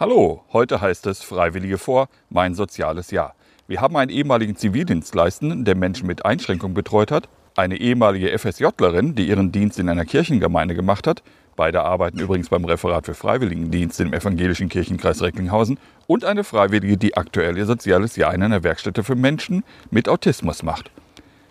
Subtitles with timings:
[0.00, 3.34] Hallo, heute heißt es Freiwillige vor, mein soziales Jahr.
[3.68, 9.28] Wir haben einen ehemaligen Zivildienstleistenden, der Menschen mit Einschränkung betreut hat, eine ehemalige FSJlerin, die
[9.28, 11.22] ihren Dienst in einer Kirchengemeinde gemacht hat,
[11.54, 17.18] beide arbeiten übrigens beim Referat für Freiwilligendienst im evangelischen Kirchenkreis Recklinghausen, und eine Freiwillige, die
[17.18, 20.90] aktuell ihr soziales Jahr in einer Werkstätte für Menschen mit Autismus macht.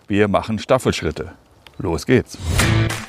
[0.08, 1.34] Wir machen Staffelschritte.
[1.78, 2.36] Los geht's.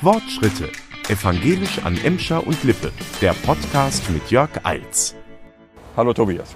[0.02, 0.68] Wortschritte.
[1.08, 2.92] Evangelisch an Emscher und Lippe.
[3.20, 5.16] Der Podcast mit Jörg Eils.
[5.94, 6.54] Hallo Tobias.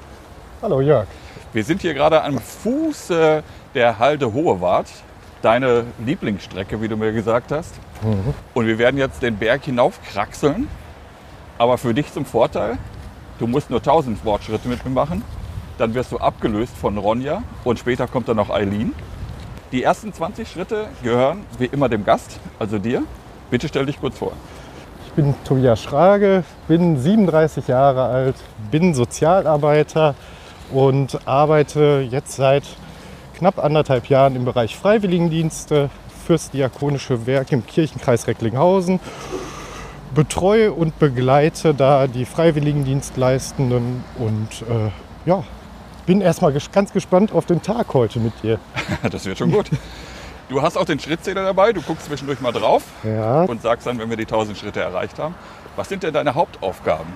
[0.62, 1.06] Hallo Jörg.
[1.52, 3.42] Wir sind hier gerade am Fuße
[3.74, 4.86] der Halde Hohewart,
[5.42, 7.74] deine Lieblingsstrecke, wie du mir gesagt hast.
[8.02, 8.32] Mhm.
[8.54, 10.68] Und wir werden jetzt den Berg hinaufkraxeln.
[11.58, 12.78] Aber für dich zum Vorteil,
[13.38, 15.22] du musst nur 1000 Wortschritte mit mir machen.
[15.76, 18.94] Dann wirst du abgelöst von Ronja und später kommt dann noch Eileen.
[19.70, 23.02] Die ersten 20 Schritte gehören wie immer dem Gast, also dir.
[23.50, 24.32] Bitte stell dich kurz vor.
[25.16, 28.36] Bin Tobias Schrage, bin 37 Jahre alt,
[28.70, 30.14] bin Sozialarbeiter
[30.70, 32.64] und arbeite jetzt seit
[33.34, 35.88] knapp anderthalb Jahren im Bereich Freiwilligendienste
[36.26, 39.00] fürs Diakonische Werk im Kirchenkreis Recklinghausen.
[40.14, 44.90] Betreue und begleite da die Freiwilligendienstleistenden und äh,
[45.24, 45.44] ja,
[46.04, 48.58] bin erstmal ganz gespannt auf den Tag heute mit dir.
[49.10, 49.70] Das wird schon gut.
[50.48, 53.42] Du hast auch den Schrittzähler dabei, du guckst zwischendurch mal drauf Ja.
[53.44, 55.34] und sagst dann, wenn wir die 1000 Schritte erreicht haben.
[55.74, 57.12] Was sind denn deine Hauptaufgaben?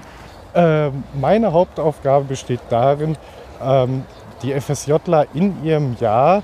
[0.55, 3.17] Ähm, meine Hauptaufgabe besteht darin,
[3.62, 4.05] ähm,
[4.42, 6.42] die FSJler in ihrem Jahr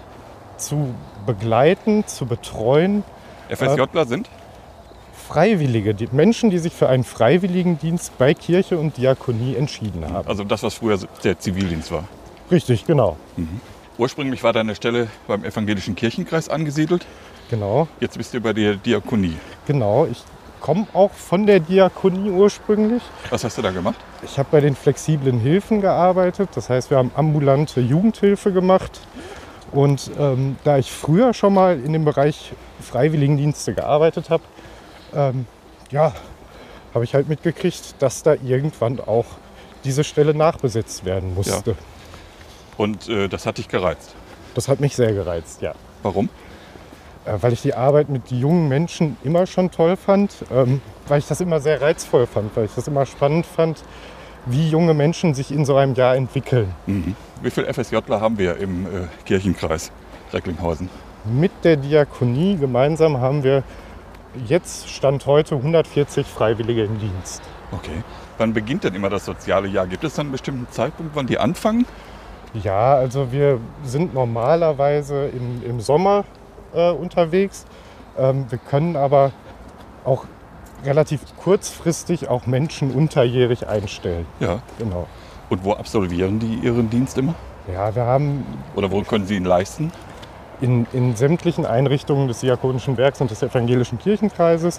[0.58, 0.94] zu
[1.26, 3.02] begleiten, zu betreuen.
[3.48, 4.30] FSJler sind?
[5.28, 10.28] Freiwillige, die Menschen, die sich für einen Freiwilligendienst bei Kirche und Diakonie entschieden haben.
[10.28, 12.04] Also das, was früher der Zivildienst war.
[12.48, 13.16] Richtig, genau.
[13.98, 17.06] Ursprünglich war deine Stelle beim evangelischen Kirchenkreis angesiedelt.
[17.48, 19.36] Genau, Jetzt bist du bei der Diakonie.
[19.66, 20.06] genau.
[20.10, 20.22] Ich
[20.60, 23.02] komme auch von der Diakonie ursprünglich.
[23.30, 23.96] Was hast du da gemacht?
[24.24, 26.48] Ich habe bei den flexiblen Hilfen gearbeitet.
[26.54, 29.00] Das heißt, wir haben ambulante Jugendhilfe gemacht.
[29.70, 34.42] Und ähm, da ich früher schon mal in dem Bereich Freiwilligendienste gearbeitet habe,
[35.14, 35.46] ähm,
[35.90, 36.12] ja,
[36.94, 39.26] habe ich halt mitgekriegt, dass da irgendwann auch
[39.84, 41.76] diese Stelle nachbesetzt werden musste.
[42.76, 44.14] Und äh, das hat dich gereizt.
[44.54, 45.74] Das hat mich sehr gereizt, ja.
[46.02, 46.28] Warum?
[47.24, 51.26] Äh, weil ich die Arbeit mit jungen Menschen immer schon toll fand, ähm, weil ich
[51.26, 53.82] das immer sehr reizvoll fand, weil ich das immer spannend fand,
[54.46, 56.72] wie junge Menschen sich in so einem Jahr entwickeln.
[57.42, 58.88] Wie viele FSJler haben wir im äh,
[59.24, 59.90] Kirchenkreis
[60.32, 60.88] Recklinghausen?
[61.24, 63.64] Mit der Diakonie gemeinsam haben wir
[64.46, 67.42] jetzt Stand heute 140 Freiwillige im Dienst.
[67.72, 68.04] Okay.
[68.38, 69.86] Wann beginnt denn immer das soziale Jahr?
[69.86, 71.86] Gibt es dann einen bestimmten Zeitpunkt, wann die anfangen?
[72.62, 76.24] Ja, also wir sind normalerweise im, im Sommer
[76.74, 77.64] äh, unterwegs.
[78.18, 79.32] Ähm, wir können aber
[80.04, 80.24] auch
[80.84, 84.26] relativ kurzfristig auch Menschen unterjährig einstellen.
[84.40, 84.60] Ja.
[84.78, 85.06] Genau.
[85.50, 87.34] Und wo absolvieren die ihren Dienst immer?
[87.72, 88.44] Ja, wir haben
[88.74, 89.92] Oder wo können sie ihn leisten?
[90.62, 94.78] in, in sämtlichen Einrichtungen des Diakonischen Werks und des Evangelischen Kirchenkreises.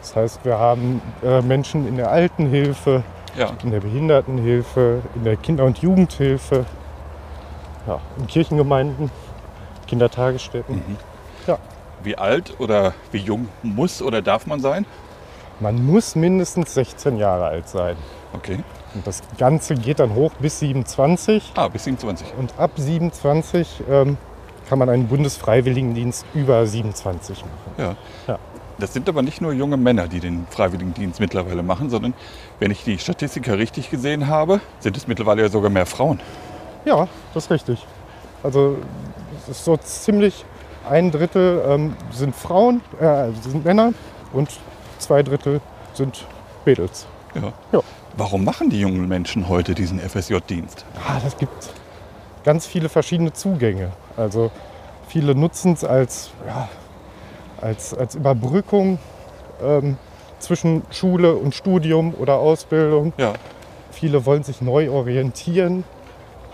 [0.00, 3.02] Das heißt, wir haben äh, Menschen in der Altenhilfe,
[3.36, 3.50] Ja.
[3.62, 6.64] in der Behindertenhilfe, in der Kinder- und Jugendhilfe,
[7.88, 9.10] ja, in Kirchengemeinden,
[9.88, 10.82] Kindertagesstätten.
[11.46, 11.58] Ja,
[12.02, 14.86] Wie alt oder wie jung muss oder darf man sein?
[15.60, 17.96] man muss mindestens 16 Jahre alt sein.
[18.32, 18.60] Okay.
[18.94, 21.52] Und das Ganze geht dann hoch bis 27.
[21.56, 22.28] Ah, bis 27.
[22.38, 24.16] Und ab 27 ähm,
[24.68, 27.50] kann man einen Bundesfreiwilligendienst über 27 machen.
[27.76, 27.96] Ja.
[28.28, 28.38] Ja.
[28.78, 32.14] Das sind aber nicht nur junge Männer, die den Freiwilligendienst mittlerweile machen, sondern
[32.60, 36.20] wenn ich die Statistiker richtig gesehen habe, sind es mittlerweile ja sogar mehr Frauen.
[36.84, 37.86] Ja, das ist richtig.
[38.42, 38.76] Also
[39.42, 40.44] es ist so ziemlich
[40.88, 43.92] ein Drittel ähm, sind Frauen, äh, sind Männer
[44.32, 44.48] und
[44.98, 45.60] zwei Drittel
[45.92, 46.24] sind
[46.64, 47.06] Mädels.
[47.34, 47.52] Ja.
[47.72, 47.80] Ja.
[48.16, 50.84] Warum machen die jungen Menschen heute diesen FSJ-Dienst?
[51.06, 51.70] Ah, das gibt
[52.44, 53.92] ganz viele verschiedene Zugänge.
[54.16, 54.50] Also
[55.06, 56.68] viele nutzen es als, ja,
[57.60, 58.98] als, als Überbrückung
[59.62, 59.98] ähm,
[60.38, 63.12] zwischen Schule und Studium oder Ausbildung.
[63.18, 63.34] Ja.
[63.90, 65.84] Viele wollen sich neu orientieren,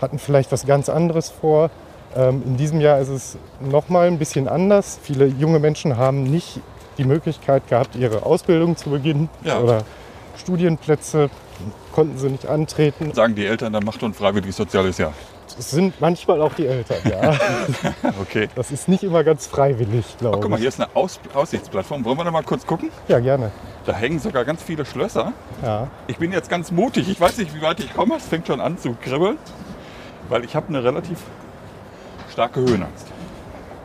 [0.01, 1.69] hatten vielleicht was ganz anderes vor.
[2.15, 4.99] Ähm, in diesem Jahr ist es noch mal ein bisschen anders.
[5.01, 6.59] Viele junge Menschen haben nicht
[6.97, 9.59] die Möglichkeit gehabt, ihre Ausbildung zu beginnen Ja.
[9.59, 9.83] oder
[10.37, 11.29] Studienplätze
[11.93, 13.13] konnten sie nicht antreten.
[13.13, 15.13] Sagen die Eltern, dann macht doch ein freiwilliges soziales Jahr.
[15.57, 17.33] Es sind manchmal auch die Eltern, ja.
[18.21, 18.49] Okay.
[18.55, 20.61] Das ist nicht immer ganz freiwillig, glaube guck mal, ich.
[20.61, 22.03] hier ist eine Aus Aussichtsplattform.
[22.03, 22.89] Wollen wir da mal kurz gucken?
[23.07, 23.51] Ja, gerne.
[23.85, 25.31] Da hängen sogar ganz viele Schlösser.
[25.63, 25.87] Ja.
[26.07, 27.07] Ich bin jetzt ganz mutig.
[27.09, 28.15] Ich weiß nicht, wie weit ich komme.
[28.17, 29.37] Es fängt schon an zu kribbeln,
[30.29, 31.19] weil ich habe eine relativ
[32.31, 33.07] starke Höhenangst.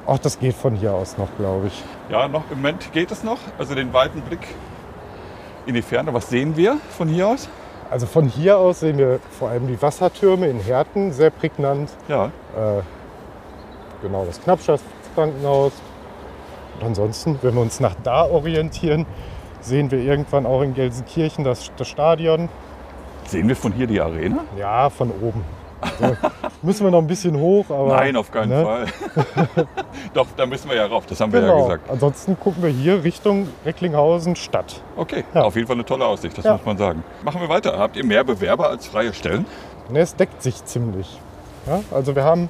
[0.06, 1.84] Auch das geht von hier aus noch, glaube ich.
[2.10, 3.38] Ja, noch im Moment geht es noch.
[3.58, 4.40] Also den weiten Blick
[5.66, 6.12] in die Ferne.
[6.12, 7.48] Was sehen wir von hier aus?
[7.90, 11.90] Also von hier aus sehen wir vor allem die Wassertürme in Herten, sehr prägnant.
[12.08, 12.26] Ja.
[12.26, 12.82] Äh,
[14.02, 15.72] genau, das Knappschaftskrankenhaus.
[16.78, 19.06] Und ansonsten, wenn wir uns nach da orientieren,
[19.60, 22.48] sehen wir irgendwann auch in Gelsenkirchen das, das Stadion.
[23.26, 24.44] Sehen wir von hier die Arena?
[24.56, 25.44] Ja, von oben.
[25.98, 26.16] So,
[26.62, 27.96] müssen wir noch ein bisschen hoch, aber.
[27.96, 28.62] Nein, auf keinen ne?
[28.64, 28.86] Fall.
[30.14, 31.62] Doch, da müssen wir ja rauf, das haben wir ja Genau.
[31.64, 31.88] gesagt.
[31.90, 34.82] Ansonsten gucken wir hier Richtung Recklinghausen Stadt.
[34.96, 35.42] Okay, Ja.
[35.42, 36.52] auf jeden Fall eine tolle Aussicht, das Ja.
[36.54, 37.02] muss man sagen.
[37.24, 37.78] Machen wir weiter.
[37.78, 39.46] Habt ihr mehr Bewerber als freie Stellen?
[39.90, 41.18] Ne, es deckt sich ziemlich.
[41.66, 42.48] Ja, also wir haben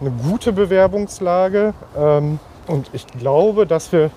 [0.00, 4.10] eine gute Bewerbungslage ähm, und ich glaube, dass wir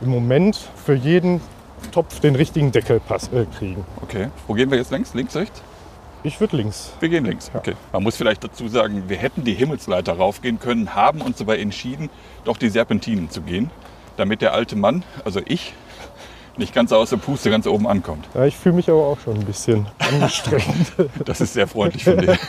[0.00, 1.40] im Moment für jeden
[1.92, 3.84] Topf den richtigen Deckel pass, äh, kriegen.
[4.02, 4.28] Okay.
[4.46, 5.14] Wo gehen wir jetzt längs?
[5.14, 5.62] Links, rechts?
[6.22, 6.92] Ich würde links.
[7.00, 7.50] Wir gehen links.
[7.54, 7.74] Okay.
[7.92, 12.10] Man muss vielleicht dazu sagen, wir hätten die Himmelsleiter raufgehen können, haben uns aber entschieden,
[12.44, 13.70] doch die Serpentinen zu gehen,
[14.16, 15.72] damit der alte Mann, also ich,
[16.58, 18.28] nicht ganz aus der Puste ganz oben ankommt.
[18.34, 20.92] Ja, ich fühle mich aber auch schon ein bisschen angestrengt.
[21.24, 22.38] Das ist sehr freundlich von dir.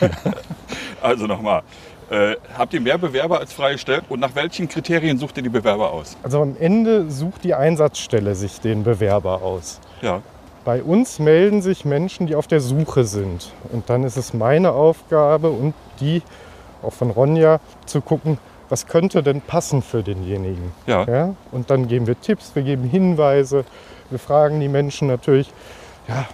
[1.02, 1.64] Also nochmal.
[2.12, 4.04] Äh, habt ihr mehr Bewerber als freie Stellen?
[4.08, 6.16] Und nach welchen Kriterien sucht ihr die Bewerber aus?
[6.22, 9.80] also am Ende sucht die Einsatzstelle sich den Bewerber aus.
[10.04, 10.22] Ja.
[10.64, 13.52] Bei uns melden sich Menschen, die auf der Suche sind.
[13.72, 16.22] Und dann ist es meine Aufgabe und die,
[16.84, 18.38] auch von Ronja, zu gucken,
[18.70, 20.72] was könnte denn passen für denjenigen.
[20.86, 21.04] Ja.
[21.06, 21.36] Ja?
[21.52, 23.66] Und dann geben wir Tipps, wir geben Hinweise,
[24.10, 25.52] wir fragen die Menschen natürlich,
[26.08, 26.26] ja,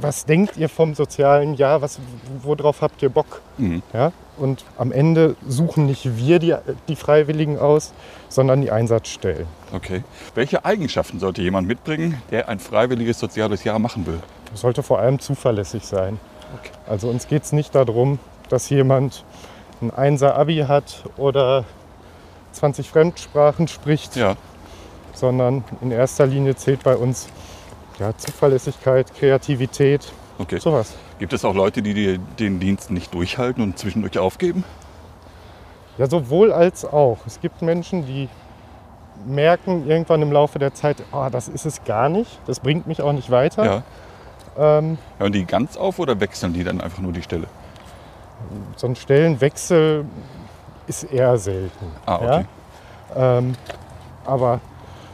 [0.00, 1.98] was, denkt ihr vom sozialen Jahr, was,
[2.42, 3.40] worauf habt ihr Bock?
[3.58, 3.82] Mhm.
[3.92, 4.12] Ja?
[4.36, 6.54] Und am Ende suchen nicht wir die,
[6.88, 7.92] die Freiwilligen aus,
[8.28, 9.46] sondern die Einsatzstellen.
[9.72, 10.02] Okay.
[10.34, 14.20] Welche Eigenschaften sollte jemand mitbringen, der ein freiwilliges soziales Jahr machen will?
[14.54, 16.18] sollte vor allem zuverlässig sein.
[16.60, 16.70] Okay.
[16.86, 18.18] Also uns geht es nicht darum,
[18.48, 19.24] dass jemand
[19.82, 21.64] ein Einser Abi hat oder
[22.52, 24.36] 20 Fremdsprachen spricht, Ja.
[25.12, 27.28] sondern in erster Linie zählt bei uns
[27.98, 30.58] ja, Zuverlässigkeit, Kreativität, Okay.
[30.58, 30.94] sowas.
[31.18, 34.64] Gibt es auch Leute, die den Dienst nicht durchhalten und zwischendurch aufgeben?
[35.96, 37.18] Ja, sowohl als auch.
[37.26, 38.28] Es gibt Menschen, die
[39.24, 43.00] merken irgendwann im Laufe der Zeit, oh, das ist es gar nicht, das bringt mich
[43.00, 43.64] auch nicht weiter.
[43.64, 43.82] Ja.
[44.78, 47.46] Ähm, Hören die ganz auf oder wechseln die dann einfach nur die Stelle?
[48.76, 50.04] so ein Stellenwechsel
[50.86, 51.86] ist eher selten.
[52.04, 52.44] Ah, okay.
[53.14, 53.38] Ja?
[53.38, 53.54] Ähm,
[54.26, 54.60] aber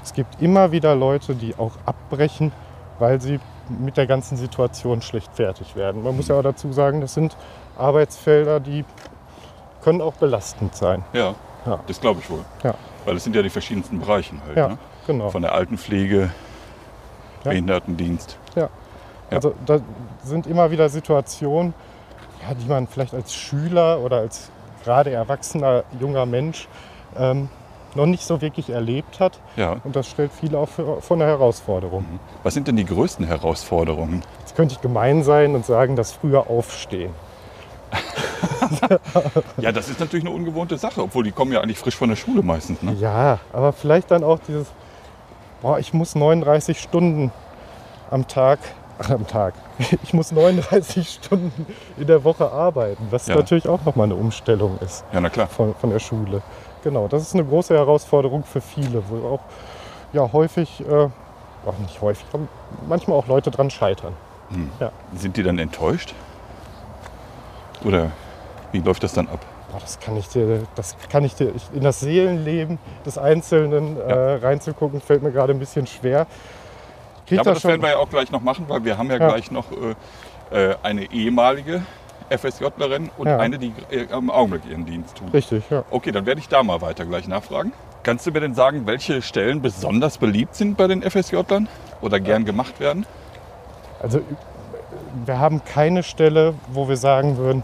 [0.03, 2.51] es gibt immer wieder Leute, die auch abbrechen,
[2.99, 6.03] weil sie mit der ganzen Situation schlecht fertig werden.
[6.03, 7.37] Man muss ja auch dazu sagen, das sind
[7.79, 8.85] Arbeitsfelder, die
[9.83, 11.05] können auch belastend sein.
[11.13, 11.35] Ja.
[11.65, 11.79] Ja.
[11.87, 12.45] Das glaube ich wohl.
[12.65, 12.75] Ja,
[13.05, 14.57] Weil es sind ja die verschiedensten Bereiche halt.
[14.57, 14.79] ja Ne?
[15.07, 15.31] genau.
[15.31, 16.31] Von der Altenpflege,
[17.45, 17.51] Ja.
[17.51, 18.37] Behindertendienst.
[18.57, 18.69] Ja.
[19.31, 19.79] Also da
[20.25, 21.73] sind immer wieder Situationen,
[22.47, 24.51] ja, die man vielleicht als Schüler oder als
[24.85, 26.69] gerade erwachsener junger Mensch
[27.17, 27.49] ähm,
[27.95, 29.39] noch nicht so wirklich erlebt hat.
[29.57, 29.77] Ja.
[29.85, 32.05] Und das stellt viele auch vor eine Herausforderung.
[32.43, 34.23] Was sind denn die größten Herausforderungen?
[34.41, 37.13] Jetzt könnte ich gemein sein und sagen, das früher Aufstehen.
[39.59, 42.17] Ja, das ist natürlich eine ungewohnte Sache, obwohl die kommen ja eigentlich frisch von der
[42.17, 42.83] Schule meistens.
[42.83, 42.95] Ne?
[42.95, 44.67] Ja, aber vielleicht dann auch dieses,
[45.61, 47.31] boah, ich muss 39 Stunden
[48.11, 48.59] am Tag,
[48.99, 49.55] ach, am Tag,
[50.03, 51.67] ich muss 39 Stunden
[51.97, 53.37] in der Woche arbeiten, was Ja.
[53.37, 55.47] natürlich auch nochmal eine Umstellung ist Ja, na klar.
[55.49, 56.43] von, von der Schule.
[56.83, 59.41] Genau, das ist eine große Herausforderung für viele, wo auch
[60.13, 61.09] ja, häufig, äh,
[61.67, 62.45] auch nicht häufig, aber
[62.89, 64.15] manchmal auch Leute dran scheitern.
[64.81, 64.93] Ja.
[65.15, 66.15] Sind die dann enttäuscht?
[67.85, 68.11] Oder
[68.73, 69.39] wie läuft das dann ab?
[69.71, 74.03] Boah, das kann ich dir, das kann ich dir, in das Seelenleben des Einzelnen Ja.
[74.03, 76.27] äh, reinzugucken, fällt mir gerade ein bisschen schwer.
[77.27, 78.99] Krieg Ja, aber da das schon- werden wir ja auch gleich noch machen, weil wir
[78.99, 79.29] haben ja, Ja.
[79.29, 79.65] gleich noch
[80.53, 81.83] äh, äh, eine ehemalige
[82.31, 83.39] FSJlerin und Ja.
[83.39, 85.33] eine, die äh, im Augenblick ihren Dienst tut.
[85.33, 85.85] Richtig, ja.
[85.91, 87.73] Okay, dann werde ich da mal weiter gleich nachfragen.
[88.03, 91.69] Kannst du mir denn sagen, welche Stellen besonders beliebt sind bei den FSJlern
[92.01, 93.07] oder gern gemacht werden?
[94.03, 94.21] Also
[95.25, 97.63] wir haben keine Stelle, wo wir sagen würden,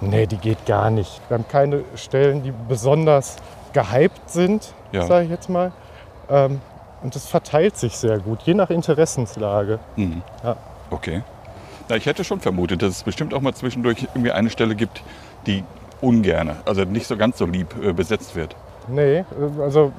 [0.00, 1.20] nee, die geht gar nicht.
[1.28, 3.36] Wir haben keine Stellen, die besonders
[3.72, 5.02] gehypt sind, Ja.
[5.06, 5.72] sage ich jetzt mal.
[6.30, 6.60] Ähm,
[7.02, 9.78] und das verteilt sich sehr gut, je nach Interessenslage.
[9.96, 10.22] Mhm.
[10.42, 10.56] Ja.
[10.90, 11.22] Okay.
[11.90, 15.02] Na, ich hätte schon vermutet, dass es bestimmt auch mal zwischendurch irgendwie eine Stelle gibt,
[15.46, 15.64] die
[16.00, 18.54] ungerne, also nicht so ganz so lieb äh, besetzt wird.
[18.86, 19.24] Nee, äh,
[19.60, 19.92] also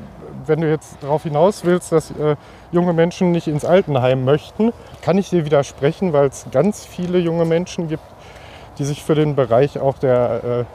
[0.45, 2.37] wenn du jetzt darauf hinaus willst, dass äh,
[2.71, 4.71] junge Menschen nicht ins Altenheim möchten,
[5.01, 8.03] kann ich dir widersprechen, weil es ganz viele junge Menschen gibt,
[8.79, 10.65] die sich für den Bereich auch der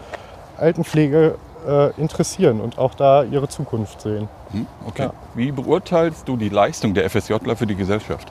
[0.58, 4.28] äh, Altenpflege äh, interessieren und auch da ihre Zukunft sehen.
[4.52, 4.66] Hm?
[4.86, 5.04] Okay.
[5.04, 5.12] Ja.
[5.34, 8.30] Wie beurteilst du die Leistung der FSJler für die Gesellschaft?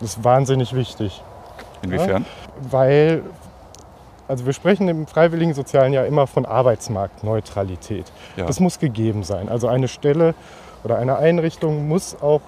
[0.00, 1.22] Das ist wahnsinnig wichtig,
[1.82, 2.24] Inwiefern?
[2.70, 3.22] weil
[4.26, 8.10] also wir sprechen im freiwilligen sozialen Jahr immer von Arbeitsmarktneutralität.
[8.36, 8.46] Ja.
[8.46, 9.48] Das muss gegeben sein.
[9.48, 10.34] Also eine Stelle
[10.82, 12.40] oder eine Einrichtung muss auch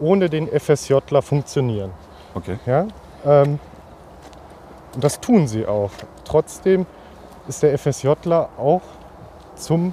[0.00, 1.90] ohne den FSJler funktionieren.
[2.34, 2.58] Okay.
[2.66, 2.86] Ja?
[3.26, 3.58] Ähm,
[4.94, 5.90] und das tun sie auch.
[6.24, 6.86] Trotzdem
[7.46, 8.82] ist der FSJler auch
[9.54, 9.92] zum,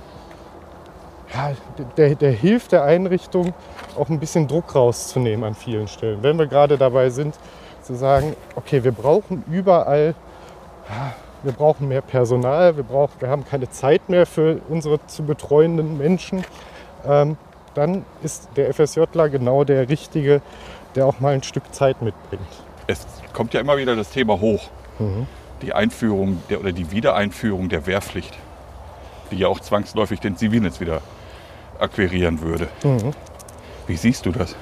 [1.34, 1.52] ja,
[1.98, 3.54] der, der hilft der Einrichtung
[3.98, 6.22] auch ein bisschen Druck rauszunehmen an vielen Stellen.
[6.22, 7.36] Wenn wir gerade dabei sind,
[7.86, 10.16] zu sagen, okay, wir brauchen überall,
[11.44, 15.98] wir brauchen mehr Personal, wir, brauchen, wir haben keine Zeit mehr für unsere zu betreuenden
[15.98, 16.44] Menschen,
[17.08, 17.38] ähm,
[17.76, 20.42] dann ist der FSJler genau der Richtige,
[20.96, 22.42] der auch mal ein Stück Zeit mitbringt.
[22.88, 24.70] Es kommt ja immer wieder das Thema hoch.
[25.62, 28.34] Die Einführung der, oder die Wiedereinführung der Wehrpflicht,
[29.32, 31.02] die ja auch zwangsläufig den Zivildienst wieder
[31.80, 32.68] akquirieren würde.
[33.88, 34.56] Wie siehst du das?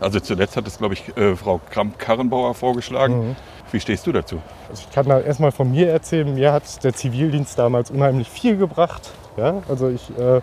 [0.00, 3.36] Also zuletzt hat es, glaube ich, äh, Frau Kramp-Karrenbauer vorgeschlagen.
[3.72, 4.40] Wie stehst du dazu?
[4.68, 8.56] Also ich kann da erstmal von mir erzählen, mir hat der Zivildienst damals unheimlich viel
[8.56, 9.10] gebracht.
[9.36, 9.62] Ja?
[9.68, 10.40] Also ich, äh,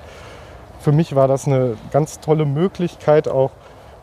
[0.80, 3.52] für mich war das eine ganz tolle Möglichkeit, auch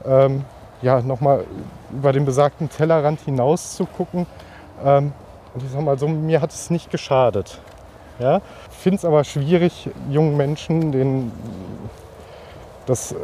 [0.06, 0.44] ähm,
[0.82, 1.44] ja, nochmal
[1.92, 4.26] über den besagten Tellerrand hinaus zu gucken.
[4.84, 5.12] Ähm,
[5.52, 7.60] und ich sag mal so, mir hat es nicht geschadet.
[8.18, 8.40] Ja?
[8.70, 11.32] Ich finde es aber schwierig, jungen Menschen den,
[12.86, 13.14] das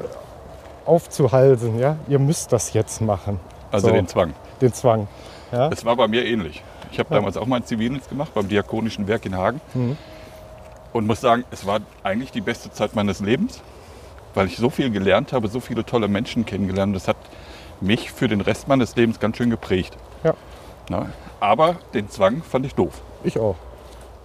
[0.86, 1.78] aufzuhalsen.
[1.78, 1.96] Ja?
[2.08, 3.40] Ihr müsst das jetzt machen.
[3.70, 3.92] Also So.
[3.94, 4.34] den Zwang.
[4.60, 5.08] Den Zwang.
[5.52, 5.68] Ja?
[5.68, 6.62] Es war bei mir ähnlich.
[6.92, 9.60] Ich habe damals auch meinen Zivildienst gemacht beim Diakonischen Werk in Hagen.
[10.92, 13.60] Und muss sagen, es war eigentlich die beste Zeit meines Lebens,
[14.34, 16.96] weil ich so viel gelernt habe, so viele tolle Menschen kennengelernt.
[16.96, 17.16] Das hat
[17.80, 19.96] mich für den Rest meines Lebens ganz schön geprägt.
[20.24, 20.34] Ja.
[20.88, 23.02] Na, aber den Zwang fand ich doof.
[23.24, 23.56] Ich auch.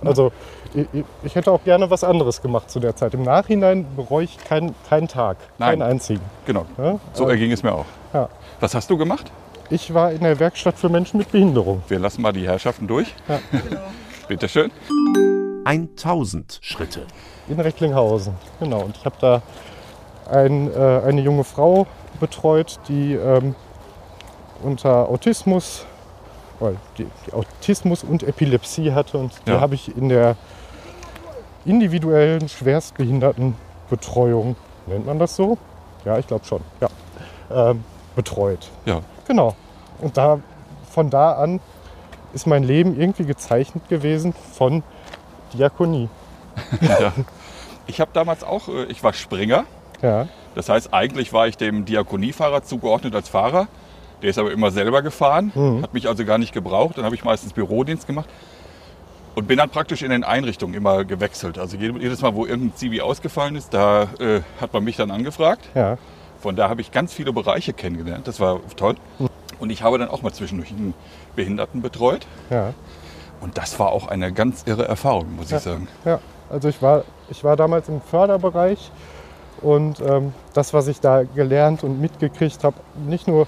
[0.03, 0.31] Also
[0.73, 0.87] ich,
[1.23, 3.13] ich- hätte auch gerne was anderes gemacht zu der Zeit.
[3.13, 5.69] Im Nachhinein bereue ich keinen keinen Tag, Nein.
[5.79, 6.21] keinen einzigen.
[6.45, 6.65] Genau.
[6.77, 6.99] Ja?
[7.13, 7.85] So erging es mir auch.
[8.13, 8.29] Ja.
[8.59, 9.31] Was hast du gemacht?
[9.69, 11.81] Ich war in der Werkstatt für Menschen mit Behinderung.
[11.87, 13.13] Wir lassen mal die Herrschaften durch.
[13.27, 13.39] Ja.
[14.27, 14.71] Bitte schön.
[15.65, 17.05] 1000 Schritte.
[17.47, 18.33] in Recklinghausen.
[18.59, 18.81] Genau.
[18.81, 19.41] Und ich habe da
[20.29, 21.85] ein, äh, eine junge Frau
[22.19, 23.55] betreut, die ähm,
[24.63, 25.85] unter Autismus,
[26.97, 29.17] die, die Autismus und Epilepsie hatte.
[29.17, 29.61] Und die Ja.
[29.61, 30.35] habe ich in der
[31.65, 34.55] individuellen Schwerstbehindertenbetreuung,
[34.87, 35.57] nennt man das so?
[36.05, 36.61] Ja, ich glaube schon.
[36.79, 36.87] Ja.
[37.51, 37.83] Ähm,
[38.15, 38.69] betreut.
[38.85, 39.01] Ja.
[39.27, 39.55] Genau.
[39.99, 40.39] Und da,
[40.89, 41.59] von da an
[42.33, 44.83] ist mein Leben irgendwie gezeichnet gewesen von
[45.53, 46.09] Diakonie.
[46.81, 47.11] ja.
[47.87, 49.65] Ich habe damals auch, äh, ich war Springer.
[50.01, 50.27] Ja.
[50.55, 53.67] Das heißt, eigentlich war ich dem Diakoniefahrer zugeordnet als Fahrer.
[54.21, 55.51] Der ist aber immer selber gefahren,
[55.81, 56.97] hat mich also gar nicht gebraucht.
[56.97, 58.29] Dann habe ich meistens Bürodienst gemacht
[59.35, 61.57] und bin dann praktisch in den Einrichtungen immer gewechselt.
[61.57, 65.09] Also jed- jedes Mal, wo irgendein Zivi ausgefallen ist, da äh, hat man mich dann
[65.11, 65.69] angefragt.
[65.73, 65.97] Ja.
[66.39, 68.27] Von da habe ich ganz viele Bereiche kennengelernt.
[68.27, 68.95] Das war toll.
[69.59, 70.93] Und ich habe dann auch mal zwischendurch einen
[71.35, 72.25] Behinderten betreut.
[72.49, 72.73] Ja.
[73.41, 75.87] Und das war auch eine ganz irre Erfahrung, muss ich sagen.
[76.05, 78.91] Ja, also ich war, ich war damals im Förderbereich
[79.61, 82.75] und ähm, das, was ich da gelernt und mitgekriegt habe,
[83.07, 83.47] nicht nur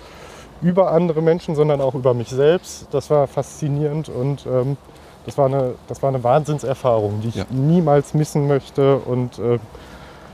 [0.64, 4.78] über andere Menschen, sondern auch über mich selbst, das war faszinierend und ähm,
[5.26, 7.46] das, war eine, das war eine Wahnsinnserfahrung, die ich Ja.
[7.50, 9.60] niemals missen möchte und äh,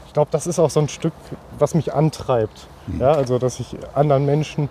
[0.07, 1.13] ich glaube, das ist auch so ein Stück,
[1.59, 2.67] was mich antreibt.
[2.99, 4.69] Ja, also, dass ich anderen Menschen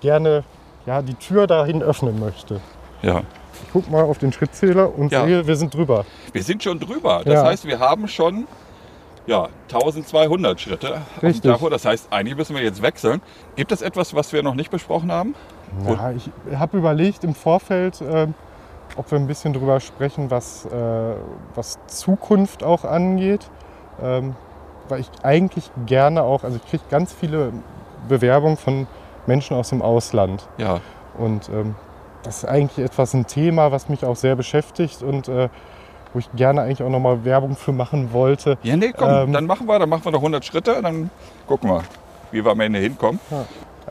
[0.00, 0.42] gerne
[0.86, 2.60] ja, die Tür dahin öffnen möchte.
[3.02, 3.20] Ja.
[3.62, 5.24] Ich guck mal auf den Schrittzähler und Ja.
[5.24, 6.04] sehe, wir sind drüber.
[6.32, 7.22] Wir sind schon drüber.
[7.24, 7.44] Das Ja.
[7.44, 8.46] heißt, wir haben schon
[9.26, 11.50] ja, 1200 Schritte auf Richtig.
[11.50, 11.68] Tacho.
[11.68, 13.20] Das heißt, einige müssen wir jetzt wechseln.
[13.56, 15.34] Gibt es etwas, was wir noch nicht besprochen haben?
[15.86, 18.34] Ja, ich habe überlegt im Vorfeld, ähm,
[18.96, 20.70] ob wir ein bisschen drüber sprechen, was, äh,
[21.54, 23.48] was Zukunft auch angeht.
[24.02, 24.34] Ähm,
[24.90, 27.52] weil ich eigentlich gerne auch, also ich kriege ganz viele
[28.08, 28.86] Bewerbungen von
[29.26, 30.48] Menschen aus dem Ausland.
[30.58, 30.80] Ja.
[31.16, 31.74] Und ähm,
[32.22, 35.48] das ist eigentlich etwas ein Thema, was mich auch sehr beschäftigt und äh,
[36.12, 38.58] wo ich gerne eigentlich auch nochmal Werbung für machen wollte.
[38.62, 39.32] Ja, nee, komm, Ähm.
[39.32, 41.10] dann machen wir, dann machen wir noch 100 Schritte, dann
[41.46, 41.82] gucken wir,
[42.30, 43.20] wie wir am Ende hinkommen.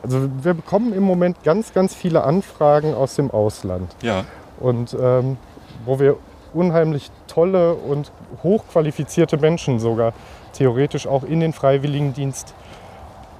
[0.02, 3.94] Also wir bekommen im Moment ganz, ganz viele Anfragen aus dem Ausland.
[4.02, 4.24] Ja,
[4.58, 5.36] und ähm,
[5.84, 6.16] wo wir
[6.52, 8.12] unheimlich tolle und
[8.42, 10.12] hochqualifizierte Menschen sogar
[10.52, 12.54] theoretisch auch in den Freiwilligendienst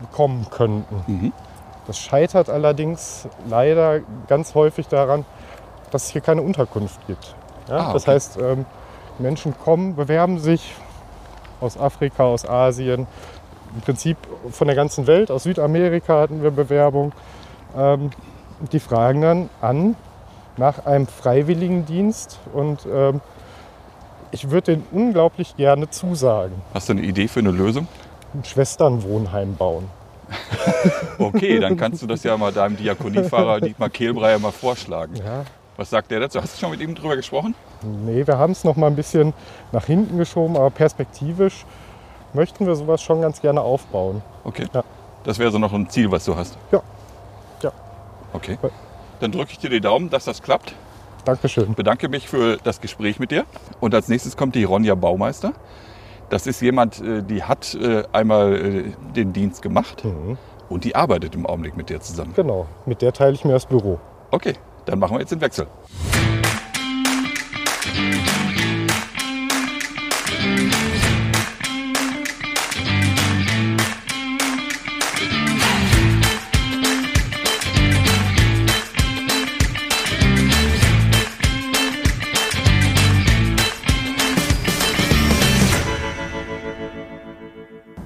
[0.01, 1.03] bekommen könnten.
[1.07, 1.33] Mhm.
[1.87, 5.25] Das scheitert allerdings leider ganz häufig daran,
[5.91, 7.35] dass es hier keine Unterkunft gibt.
[7.71, 7.77] Ja?
[7.89, 8.12] Ah, Das okay.
[8.12, 8.67] heißt, ähm,
[9.19, 10.75] Menschen kommen, bewerben sich
[11.61, 13.07] aus Afrika, aus Asien,
[13.75, 14.17] im Prinzip
[14.50, 17.12] von der ganzen Welt, aus Südamerika hatten wir Bewerbung.
[17.77, 18.11] Ähm,
[18.73, 19.95] die fragen dann an
[20.57, 23.21] nach einem Freiwilligendienst und ähm,
[24.33, 26.61] ich würde den unglaublich gerne zusagen.
[26.75, 27.87] hast du eine Idee für eine Lösung?
[28.35, 29.89] Ein Schwesternwohnheim bauen.
[31.19, 35.17] Okay, dann kannst du das ja mal deinem Diakoniefahrer Dietmar Kehlbreier mal vorschlagen.
[35.17, 35.45] Ja,
[35.81, 36.43] Was sagt der dazu?
[36.43, 37.55] Hast du schon mit ihm drüber gesprochen?
[38.05, 39.33] Nee, wir haben es noch mal ein bisschen
[39.73, 41.65] nach hinten geschoben, aber perspektivisch
[42.35, 44.21] möchten wir sowas schon ganz gerne aufbauen.
[44.45, 44.67] Okay.
[44.75, 44.85] Ja.
[45.25, 46.59] Das wäre so noch ein Ziel, was du hast.
[46.71, 46.83] Ja.
[47.63, 47.73] Ja.
[48.35, 48.59] Okay.
[49.21, 50.75] Dann drücke ich dir die Daumen, dass das klappt.
[51.25, 51.73] Dankeschön.
[51.73, 53.47] bedanke mich für das Gespräch mit dir.
[53.81, 55.55] Und als nächstes kommt die Ronja Baumeister.
[56.29, 60.05] Das ist jemand, äh, die hat äh, einmal äh, den Dienst gemacht
[60.69, 62.35] und die arbeitet im Augenblick mit dir zusammen.
[62.37, 63.99] Genau, mit der teile ich mir das Büro.
[64.31, 64.55] Okay,
[64.91, 65.69] dann machen wir jetzt den Wechsel.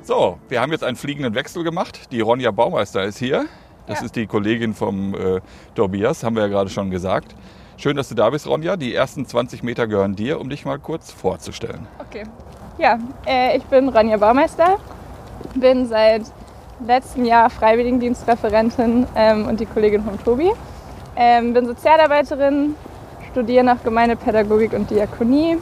[0.02, 2.12] So, wir haben jetzt einen fliegenden Wechsel gemacht.
[2.12, 3.46] Die Ronja Baumeister ist hier.
[3.86, 4.06] Das Ja.
[4.06, 5.40] ist die Kollegin vom äh,
[5.74, 7.34] Tobias, haben wir ja gerade schon gesagt.
[7.76, 8.76] Schön, dass du da bist, Ronja.
[8.76, 11.86] Die ersten 20 Meter gehören dir, um dich mal kurz vorzustellen.
[11.98, 12.22] Okay.
[12.78, 14.78] Ja, äh, ich bin Ronja Baumeister,
[15.54, 16.22] bin seit
[16.86, 20.52] letztem Jahr Freiwilligendienstreferentin ähm, und die Kollegin von Tobi.
[21.16, 22.74] Ähm, bin Sozialarbeiterin,
[23.30, 25.58] studiere noch Gemeindepädagogik und Diakonie.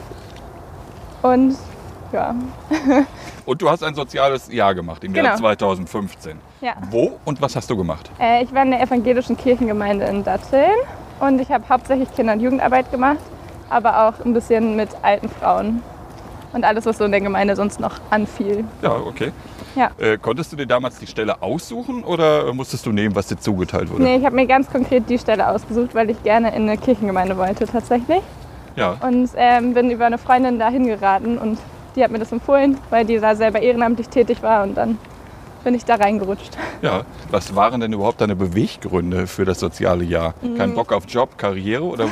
[1.21, 1.55] Und
[2.11, 2.35] ja,
[3.45, 5.37] Und du hast ein soziales Jahr gemacht im Jahr Genau.
[5.37, 6.37] 2015.
[6.61, 6.73] ja.
[6.89, 8.09] Wo und was hast du gemacht?
[8.19, 10.71] Äh, ich war in der evangelischen Kirchengemeinde in Datteln
[11.19, 13.17] und ich habe hauptsächlich Kinder- und Jugendarbeit gemacht,
[13.69, 15.81] aber auch ein bisschen mit alten Frauen
[16.53, 18.63] und alles, was so in der Gemeinde sonst noch anfiel.
[18.81, 19.31] Ja, okay.
[19.75, 19.89] Ja.
[19.97, 23.89] Äh, konntest du dir damals die Stelle aussuchen oder musstest du nehmen, was dir zugeteilt
[23.91, 24.03] wurde?
[24.03, 27.35] Nee, ich habe mir ganz konkret die Stelle ausgesucht, weil ich gerne in eine Kirchengemeinde
[27.37, 28.21] wollte tatsächlich.
[28.75, 31.57] Ja, Und ähm, bin über eine Freundin dahin geraten und
[31.95, 34.97] die hat mir das empfohlen, weil die da selber ehrenamtlich tätig war und dann
[35.63, 36.57] bin ich da reingerutscht.
[36.81, 37.03] ja.
[37.31, 40.33] Was waren denn überhaupt deine Beweggründe für das soziale Jahr?
[40.41, 40.57] Mhm.
[40.57, 42.07] Kein Bock auf Job, Karriere oder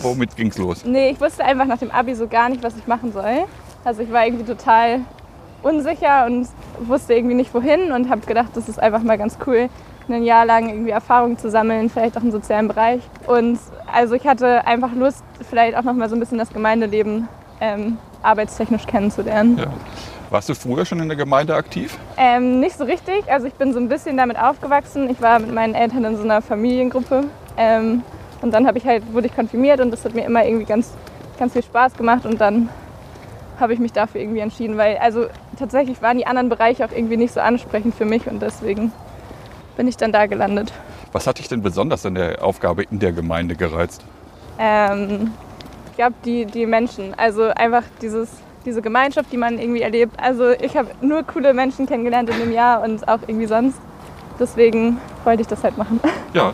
[0.00, 0.84] womit ging's los?
[0.84, 3.44] Nee, ich wusste einfach nach dem Abi so gar nicht, was ich machen soll.
[3.84, 5.00] Also ich war irgendwie total
[5.62, 6.48] unsicher und
[6.80, 9.68] wusste irgendwie nicht wohin und habe gedacht, das ist einfach mal ganz cool,
[10.08, 13.00] ein Jahr lang irgendwie Erfahrungen zu sammeln, vielleicht auch im sozialen Bereich.
[13.26, 13.58] Und
[13.92, 17.28] also ich hatte einfach Lust, vielleicht auch noch mal so ein bisschen das Gemeindeleben
[17.60, 19.58] ähm, arbeitstechnisch kennenzulernen.
[19.58, 19.66] Ja.
[20.30, 21.98] Warst du früher schon in der Gemeinde aktiv?
[22.16, 23.30] Ähm, nicht so richtig.
[23.30, 25.10] Also ich bin so ein bisschen damit aufgewachsen.
[25.10, 27.24] Ich war mit meinen Eltern in so einer Familiengruppe.
[27.56, 28.02] Ähm,
[28.40, 30.92] und dann habe ich halt, wurde ich konfirmiert und das hat mir immer irgendwie ganz,
[31.38, 32.24] ganz viel Spaß gemacht.
[32.24, 32.70] Und dann
[33.60, 35.26] habe ich mich dafür irgendwie entschieden, weil also
[35.58, 38.92] tatsächlich waren die anderen Bereiche auch irgendwie nicht so ansprechend für mich und deswegen
[39.76, 40.72] bin ich dann da gelandet.
[41.12, 44.02] Was hat dich denn besonders an der Aufgabe in der Gemeinde gereizt?
[44.58, 45.32] Ähm,
[45.96, 48.28] glaube, die, die Menschen, also einfach dieses,
[48.64, 50.14] diese Gemeinschaft, die man irgendwie erlebt.
[50.20, 53.78] Also ich habe nur coole Menschen kennengelernt in dem Jahr und auch irgendwie sonst.
[54.38, 56.00] Deswegen wollte ich das halt machen.
[56.34, 56.52] Ja.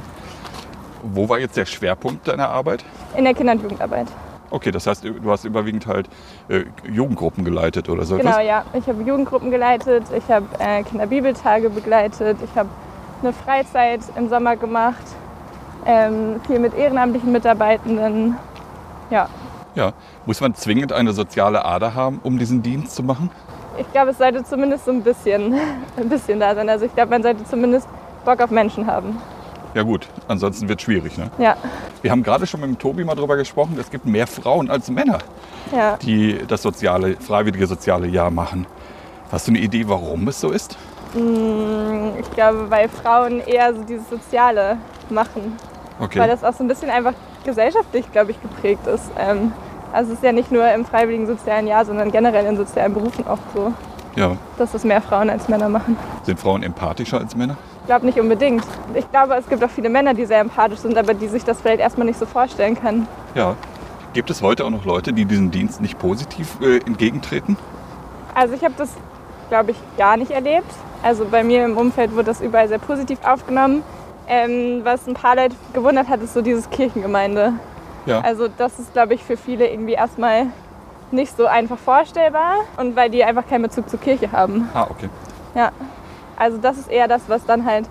[1.03, 2.85] Wo war jetzt der Schwerpunkt deiner Arbeit?
[3.17, 4.09] In der Kinder- und Jugendarbeit.
[4.51, 6.09] Okay, das heißt, du hast überwiegend halt
[6.49, 8.45] äh, Jugendgruppen geleitet oder so Genau, etwas?
[8.45, 8.65] ja.
[8.73, 12.69] Ich habe Jugendgruppen geleitet, ich habe äh, Kinderbibeltage begleitet, ich habe
[13.23, 15.05] eine Freizeit im Sommer gemacht,
[15.87, 18.37] ähm, viel mit ehrenamtlichen Mitarbeitenden.
[19.11, 19.29] Ja,
[19.75, 19.93] Ja.
[20.27, 23.31] Muss man zwingend eine soziale Ader haben, um diesen Dienst zu machen?
[23.79, 25.55] ich glaube, es sollte zumindest so ein bisschen,
[25.97, 26.69] ein bisschen da sein.
[26.69, 27.89] Also ich glaube, man sollte zumindest
[28.25, 29.19] Bock auf Menschen haben.
[29.75, 31.17] Ja gut, ansonsten wird es schwierig.
[31.19, 31.31] Ne?
[31.39, 31.57] Ja,
[32.03, 34.91] Wir haben gerade schon mit dem Tobi mal darüber gesprochen, es gibt mehr Frauen als
[34.91, 35.19] Männer,
[35.73, 35.97] ja.
[35.99, 38.67] die das soziale, freiwillige soziale Jahr machen.
[39.31, 40.77] Hast du eine Idee, warum es so ist?
[41.15, 44.79] Ich glaube, weil Frauen eher so dieses Soziale
[45.11, 45.57] machen.
[46.01, 46.19] Okay.
[46.19, 47.13] Weil das auch so ein bisschen einfach
[47.49, 49.11] gesellschaftlich, glaube ich, geprägt ist.
[49.19, 49.53] Ähm,
[49.91, 53.27] also es ist ja nicht nur im freiwilligen sozialen Jahr, sondern generell in sozialen Berufen
[53.27, 53.73] auch so,
[54.17, 54.37] ja.
[54.59, 55.97] dass es mehr Frauen als Männer machen.
[56.25, 57.57] Sind Frauen empathischer als Männer?
[57.81, 58.65] Ich glaube nicht unbedingt.
[58.95, 61.63] Ich glaube, es gibt auch viele Männer, die sehr empathisch sind, aber die sich das
[61.63, 63.09] vielleicht erstmal nicht so vorstellen können.
[63.35, 63.57] Ja.
[64.13, 67.57] Gibt es heute auch noch Leute, die diesen Dienst nicht positiv äh, entgegentreten?
[68.35, 68.91] Also ich habe das,
[69.49, 70.71] glaube ich, gar nicht erlebt.
[71.03, 73.83] Also bei mir im Umfeld wurde das überall sehr positiv aufgenommen.
[74.29, 77.55] Ähm, was ein paar Leute gewundert hat, ist so dieses Kirchengemeinde.
[78.07, 78.21] Ja.
[78.21, 80.47] Also das ist, glaube ich, für viele irgendwie erstmal
[81.11, 84.69] nicht so einfach vorstellbar und weil die einfach keinen Bezug zur Kirche haben.
[84.75, 85.09] ah, okay.
[85.55, 85.73] Ja.
[86.37, 87.87] Also das ist eher das, was dann halt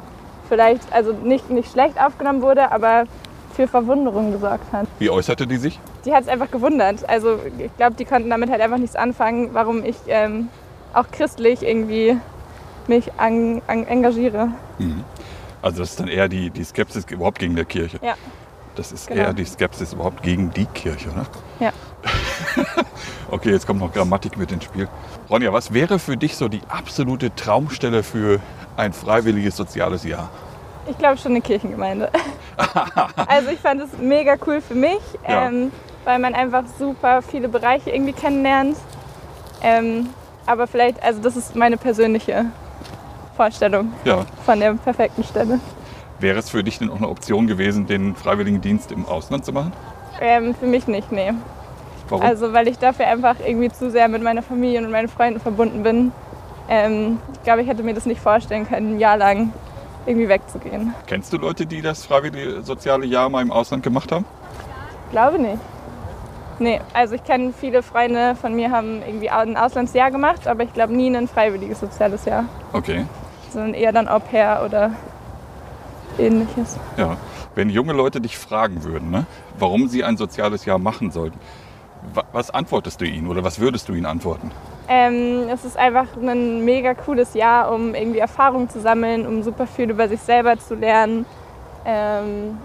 [0.48, 3.04] vielleicht, also nicht, nicht schlecht aufgenommen wurde, aber
[3.54, 4.88] für Verwunderung gesorgt hat.
[5.00, 5.80] Wie äußerte die sich?
[6.06, 7.08] Die hat es einfach gewundert.
[7.10, 10.50] Also ich glaube, die konnten damit halt einfach nichts anfangen, warum ich ähm,
[10.94, 12.18] auch christlich irgendwie
[12.88, 14.50] mich an, an engagiere.
[15.68, 18.00] Also das ist dann eher die, die Skepsis überhaupt gegen der Kirche.
[18.02, 18.16] Ja.
[18.76, 19.22] Das ist Genau.
[19.24, 21.10] eher die Skepsis überhaupt gegen die Kirche.
[21.10, 21.26] Ne?
[21.60, 21.72] Ja.
[23.30, 24.88] Okay, jetzt kommt noch Grammatik mit ins Spiel.
[25.30, 28.40] Ronja, was wäre für dich so die absolute Traumstelle für
[28.78, 30.30] ein freiwilliges soziales Jahr?
[30.90, 32.10] Ich glaube schon eine Kirchengemeinde.
[33.28, 35.48] also ich fand es mega cool für mich, Ja.
[35.50, 35.74] ähm,
[36.06, 38.78] weil man einfach super viele Bereiche irgendwie kennenlernt.
[39.62, 40.08] Ähm,
[40.46, 42.46] aber vielleicht, also das ist meine persönliche
[43.38, 44.26] Vorstellung Ja.
[44.46, 45.60] von der perfekten Stelle.
[46.20, 49.72] Wäre es für dich denn auch eine Option gewesen, den Freiwilligendienst im Ausland zu machen?
[50.20, 51.32] Ähm, für mich nicht, nee.
[52.10, 52.26] Warum?
[52.26, 55.84] Also weil ich dafür einfach irgendwie zu sehr mit meiner Familie und meinen Freunden verbunden
[55.84, 56.12] bin.
[56.70, 59.54] Ähm, ich glaube, ich hätte mir das nicht vorstellen können, ein Jahr lang
[60.08, 60.94] irgendwie wegzugehen.
[61.06, 64.26] Kennst du Leute, die das freiwillige soziale Jahr mal im Ausland gemacht haben?
[65.12, 65.60] Glaube nicht.
[66.60, 70.74] Nee, also ich kenne viele Freunde von mir, haben irgendwie ein Auslandsjahr gemacht, aber ich
[70.74, 73.06] glaube nie ein freiwilliges soziales Jahr, Okay,
[73.52, 74.92] sondern eher dann Au pair oder
[76.18, 76.78] ähnliches.
[76.98, 77.18] ja.
[77.56, 79.26] Wenn junge Leute dich fragen würden, ne,
[79.58, 81.40] warum sie ein soziales Jahr machen sollten,
[82.14, 84.52] wa- was antwortest du ihnen oder was würdest du ihnen antworten?
[84.88, 89.66] Ähm, es ist einfach ein mega cooles Jahr, um irgendwie Erfahrungen zu sammeln, um super
[89.68, 91.26] viel über sich selber zu lernen,
[91.86, 92.58] ähm,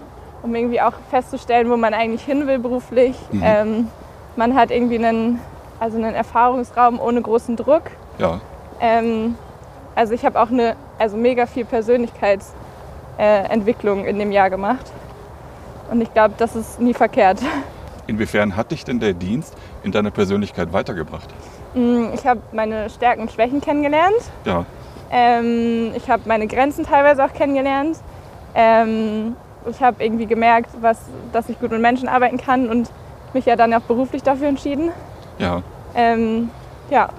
[0.43, 3.15] um irgendwie auch festzustellen, wo man eigentlich hin will beruflich.
[3.41, 3.87] Ähm,
[4.35, 5.39] man hat irgendwie einen,
[5.79, 7.83] also einen Erfahrungsraum ohne großen Druck.
[8.19, 8.39] Ja,
[8.79, 9.35] Ähm,
[9.95, 14.91] also ich habe auch eine, also mega viel Persönlichkeitsentwicklung äh, in dem Jahr gemacht.
[15.91, 17.39] Und ich glaube, das ist nie verkehrt.
[18.07, 21.29] inwiefern hat dich denn der Dienst in deiner Persönlichkeit weitergebracht?
[21.73, 24.15] Mm, Ich habe meine Stärken und Schwächen kennengelernt.
[24.45, 24.65] Ja,
[25.11, 27.97] Ähm, ich habe meine Grenzen teilweise auch kennengelernt.
[28.55, 29.35] Ähm,
[29.69, 30.99] ich habe irgendwie gemerkt, was,
[31.31, 32.89] dass ich gut mit Menschen arbeiten kann und
[33.33, 34.91] mich ja dann auch beruflich dafür entschieden.
[35.39, 35.61] ja.
[35.95, 36.49] Ähm,
[36.89, 37.09] ja,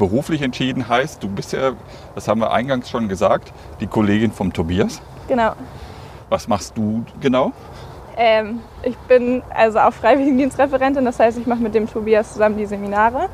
[0.00, 1.72] Beruflich entschieden heißt, du bist ja,
[2.14, 5.02] das haben wir eingangs schon gesagt, die Kollegin vom Tobias.
[5.28, 5.52] genau.
[6.30, 7.52] Was machst du genau?
[8.16, 12.64] Ähm, ich bin also auch Freiwilligendienstreferentin, das heißt, ich mache mit dem Tobias zusammen die
[12.64, 13.28] Seminare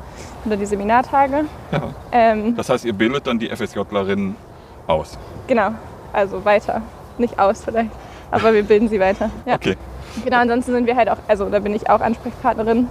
[0.45, 1.45] oder die Seminartage.
[1.71, 1.83] Ja.
[2.11, 4.35] Ähm, Das heißt, ihr bildet dann die FSJlerinnen
[4.87, 5.17] aus.
[5.47, 5.69] genau,
[6.11, 6.81] also weiter.
[7.17, 7.91] Nicht aus vielleicht,
[8.29, 9.29] aber wir bilden sie weiter.
[9.45, 9.55] Ja.
[9.55, 9.77] Okay.
[10.25, 12.87] Genau, ansonsten sind wir halt auch, also da bin ich auch Ansprechpartnerin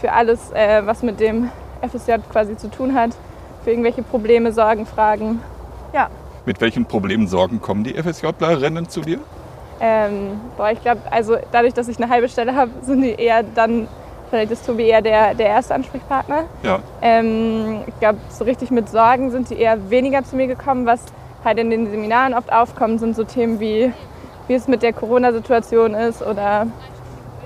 [0.00, 1.50] für alles, äh, was mit dem
[1.88, 3.10] FSJ quasi zu tun hat.
[3.62, 5.40] Für irgendwelche Probleme, Sorgen, Fragen.
[5.92, 6.08] Ja.
[6.44, 9.18] Mit welchen Problemen, Sorgen kommen die FSJlerinnen zu dir?
[9.80, 13.42] Ähm, boah, ich glaube, also dadurch, dass ich eine halbe Stelle habe, sind die eher
[13.42, 13.88] dann,
[14.30, 16.44] vielleicht ist Tobi eher der, der erste Ansprechpartner.
[16.62, 16.80] Ja.
[17.02, 20.86] Ähm, ich glaube, so richtig mit Sorgen sind die eher weniger zu mir gekommen.
[20.86, 21.00] Was
[21.44, 23.92] halt in den Seminaren oft aufkommt, sind so Themen wie,
[24.48, 26.66] wie es mit der Corona-Situation ist oder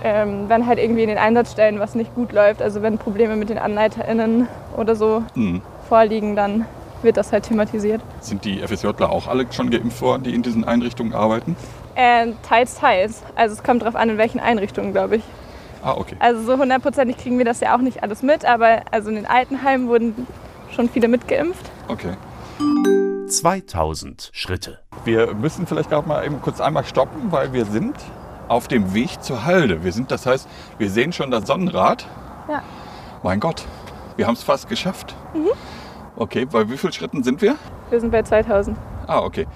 [0.02, 2.62] ähm, wenn halt irgendwie in den Einsatzstellen was nicht gut läuft.
[2.62, 5.62] Also wenn Probleme mit den AnleiterInnen oder so Hm.
[5.88, 6.66] vorliegen, dann
[7.02, 8.00] wird das halt thematisiert.
[8.20, 11.56] Sind die FSJler auch alle schon geimpft worden, die in diesen Einrichtungen arbeiten?
[11.94, 13.22] Äh, teils, teils.
[13.36, 15.22] Also es kommt darauf an, in welchen Einrichtungen, glaube ich.
[15.82, 16.16] Ah, okay.
[16.18, 19.26] Also so hundertprozentig kriegen wir das ja auch nicht alles mit, aber also in den
[19.26, 20.26] Altenheimen wurden
[20.74, 21.70] schon viele mitgeimpft.
[21.88, 22.14] Okay.
[23.28, 24.78] 2000 Schritte.
[25.04, 27.94] Wir müssen vielleicht gerade mal eben kurz einmal stoppen, weil wir sind
[28.48, 29.84] auf dem Weg zur Halde.
[29.84, 32.06] Wir sind, das heißt, wir sehen schon das Sonnenrad.
[32.48, 32.62] Ja.
[33.22, 33.64] Mein Gott,
[34.16, 35.14] wir haben es fast geschafft.
[36.16, 37.56] Okay, bei wie vielen Schritten sind wir?
[37.90, 38.76] Wir sind bei 2000.
[39.06, 39.46] Ah, okay.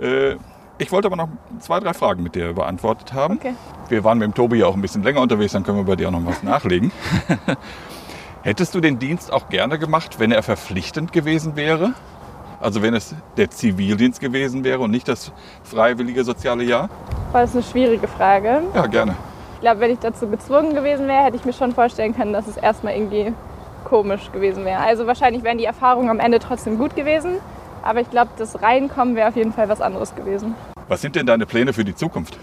[0.00, 0.36] Äh,
[0.78, 1.28] ich wollte aber noch
[1.60, 3.34] zwei, drei Fragen mit dir beantwortet haben.
[3.34, 3.54] Okay.
[3.88, 5.96] Wir waren mit dem Tobi ja auch ein bisschen länger unterwegs, dann können wir bei
[5.96, 6.92] dir auch noch was nachlegen.
[8.42, 11.94] Hättest du den Dienst auch gerne gemacht, wenn er verpflichtend gewesen wäre?
[12.62, 15.32] Also wenn es der Zivildienst gewesen wäre und nicht das
[15.64, 16.88] freiwillige soziale Jahr?
[17.32, 18.62] War das eine schwierige Frage.
[18.72, 19.16] Ja, gerne.
[19.56, 22.46] Ich glaube, wenn ich dazu gezwungen gewesen wäre, hätte ich mir schon vorstellen können, dass
[22.46, 23.32] es erstmal irgendwie
[23.84, 24.78] komisch gewesen wäre.
[24.78, 27.38] Also wahrscheinlich wären die Erfahrungen am Ende trotzdem gut gewesen.
[27.82, 30.54] Aber ich glaube, das Reinkommen wäre auf jeden Fall was anderes gewesen.
[30.86, 32.38] Was sind denn deine Pläne für die Zukunft?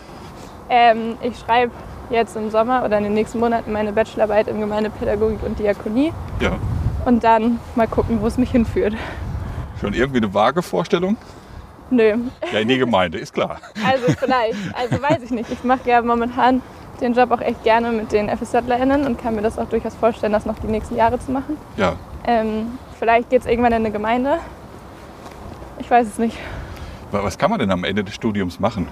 [0.69, 1.71] Ähm, ich schreibe
[2.09, 6.11] jetzt im Sommer oder in den nächsten Monaten meine Bachelorarbeit in Gemeindepädagogik und Diakonie.
[6.41, 6.57] Ja,
[7.05, 8.95] Und dann mal gucken, wo es mich hinführt.
[9.79, 11.17] Schon irgendwie eine vage Vorstellung?
[11.91, 12.15] Nö,
[12.53, 13.57] Ja, in die Gemeinde, ist klar.
[13.87, 14.55] also vielleicht.
[14.77, 15.49] Also weiß ich nicht.
[15.51, 16.61] Ich mache ja momentan
[17.01, 20.33] den Job auch echt gerne mit den FSJlerInnen und kann mir das auch durchaus vorstellen,
[20.33, 21.57] das noch die nächsten Jahre zu machen.
[21.77, 21.93] Ja,
[22.27, 24.37] Ähm, vielleicht geht es irgendwann in eine Gemeinde.
[25.79, 26.37] Ich weiß es nicht.
[27.11, 28.87] wa- was kann man denn am Ende des Studiums machen?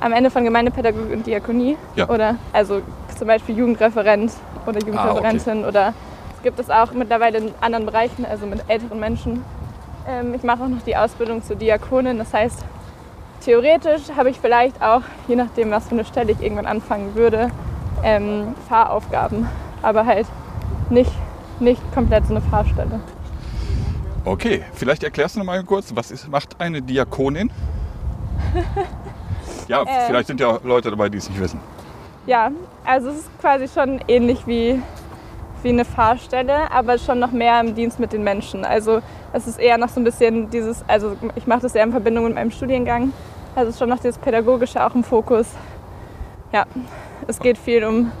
[0.00, 1.78] Am Ende von Gemeindepädagogik und Diakonie.
[1.96, 2.08] Ja.
[2.08, 2.82] Oder also
[3.16, 4.32] zum Beispiel Jugendreferent
[4.66, 5.64] oder Jugendreferentin.
[5.64, 5.94] Oder
[6.36, 9.42] es gibt es auch mittlerweile in anderen Bereichen, also mit älteren Menschen.
[10.06, 12.18] Ähm, ich mache auch noch die Ausbildung zur Diakonin.
[12.18, 12.64] Das heißt,
[13.44, 17.50] theoretisch habe ich vielleicht auch, je nachdem, was für eine Stelle ich irgendwann anfangen würde,
[18.02, 19.48] ähm, Fahraufgaben.
[19.82, 20.26] Aber halt
[20.90, 21.12] nicht,
[21.60, 23.00] nicht komplett so eine Fahrstelle.
[24.24, 27.50] Okay, vielleicht erklärst du noch mal kurz, was ist, macht eine Diakonin?
[29.68, 29.86] Ja, Ähm.
[30.06, 31.58] vielleicht sind ja Leute dabei, die es nicht wissen.
[32.26, 32.50] Ja,
[32.84, 34.82] also es ist quasi schon ähnlich wie,
[35.64, 38.64] wie eine Fahrstelle, aber schon noch mehr im Dienst mit den Menschen.
[38.64, 39.00] Also
[39.32, 42.24] es ist eher noch so ein bisschen dieses, also ich mache das eher in Verbindung
[42.24, 43.12] mit meinem Studiengang.
[43.56, 45.46] Also es ist schon noch dieses Pädagogische auch im Fokus.
[46.52, 46.66] Ja,
[47.26, 48.12] es geht viel um,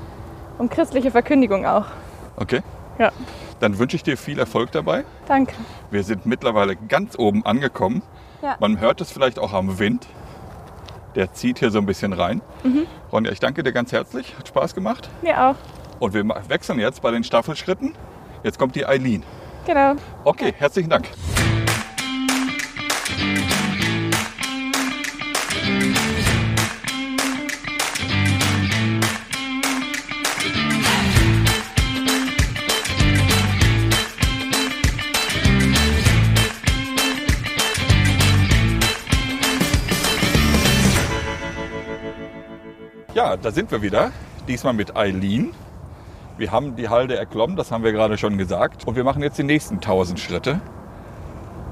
[0.58, 1.86] um christliche Verkündigung auch.
[2.36, 2.62] Okay?
[2.98, 3.10] Ja,
[3.60, 5.04] Dann wünsche ich dir viel Erfolg dabei.
[5.28, 5.54] danke.
[5.90, 8.02] Wir sind mittlerweile ganz oben angekommen.
[8.42, 8.56] Ja.
[8.60, 10.06] Man hört es vielleicht auch am Wind.
[11.14, 12.40] Der zieht hier so ein bisschen rein.
[13.12, 14.34] Ronja, ich danke dir ganz herzlich.
[14.38, 15.08] Hat Spaß gemacht.
[15.22, 15.54] Mir auch.
[15.98, 17.94] Und wir wechseln jetzt bei den Staffelschritten.
[18.42, 19.22] Jetzt kommt die Eileen.
[19.66, 19.94] Genau.
[20.24, 21.08] Okay, herzlichen Dank.
[43.14, 44.10] Ja, da sind wir wieder.
[44.48, 45.54] Diesmal mit Eileen.
[46.36, 48.86] Wir haben die Halde erklommen, das haben wir gerade schon gesagt.
[48.86, 50.60] Und wir machen jetzt die nächsten 1000 Schritte.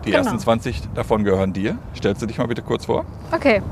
[0.04, 0.18] Die Genau.
[0.22, 1.76] ersten 20 davon gehören dir.
[1.96, 3.04] Stellst du dich mal bitte kurz vor?
[3.32, 3.62] Okay.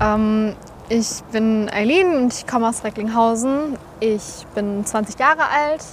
[0.00, 0.54] Ähm,
[0.88, 3.76] ich bin Eileen und ich komme aus Recklinghausen.
[4.00, 5.84] Ich bin 20 Jahre alt.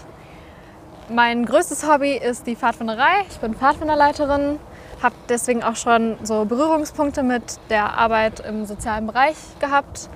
[1.09, 3.25] Mein größtes Hobby ist die Pfadfinderei.
[3.29, 4.57] Ich bin Pfadfinderleiterin,
[5.03, 10.09] habe deswegen auch schon so Berührungspunkte mit der Arbeit im sozialen Bereich gehabt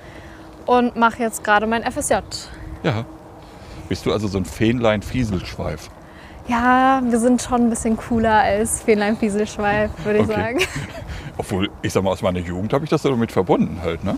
[0.65, 2.15] und mache jetzt gerade mein FSJ.
[2.83, 3.05] Ja.
[3.89, 5.89] Bist du also so ein Fähnlein-Fieselschweif?
[6.47, 10.33] Ja, wir sind schon ein bisschen cooler als Fähnlein-Fieselschweif, würde ich Okay.
[10.33, 10.59] sagen.
[11.37, 14.17] Obwohl, ich sag mal, aus meiner Jugend habe ich das so damit verbunden halt, ne?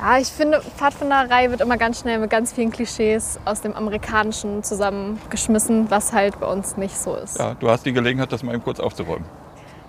[0.00, 4.64] Ja, ich finde, Pfadfinderei wird immer ganz schnell mit ganz vielen Klischees aus dem Amerikanischen
[4.64, 7.38] zusammengeschmissen, was halt bei uns nicht so ist.
[7.38, 9.24] Ja, du hast die Gelegenheit, das mal eben kurz aufzuräumen.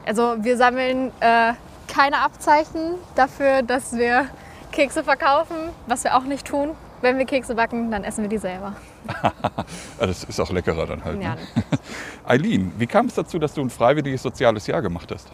[0.05, 1.53] Also wir sammeln äh,
[1.87, 4.27] keine Abzeichen dafür, dass wir
[4.71, 5.55] Kekse verkaufen,
[5.87, 6.71] was wir auch nicht tun.
[7.03, 8.77] Wenn wir Kekse backen, dann essen wir die selber.
[9.99, 11.21] Das ist auch leckerer dann halt.
[11.21, 11.35] Ja.
[11.35, 11.41] Ne?
[12.25, 15.27] Eileen, wie kam es dazu, dass du ein freiwilliges soziales Jahr gemacht hast?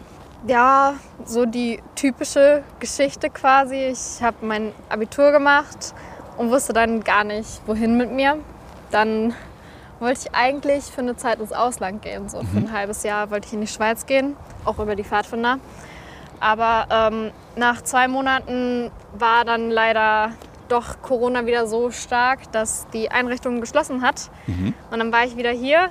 [0.48, 3.76] Ja, so die typische Geschichte quasi.
[3.76, 5.94] Ich habe mein Abitur gemacht
[6.38, 8.40] und wusste dann gar nicht, wohin mit mir.
[8.90, 9.36] Dann
[10.00, 12.30] wollte ich eigentlich für eine Zeit ins Ausland gehen.
[12.30, 15.60] So für ein halbes Jahr wollte ich in die Schweiz gehen, auch über die Pfadfinder.
[16.40, 20.32] Aber ähm, nach zwei Monaten war dann leider
[20.72, 24.30] doch Corona wieder so stark, dass die Einrichtung geschlossen hat.
[24.92, 25.90] Und dann war ich wieder hier,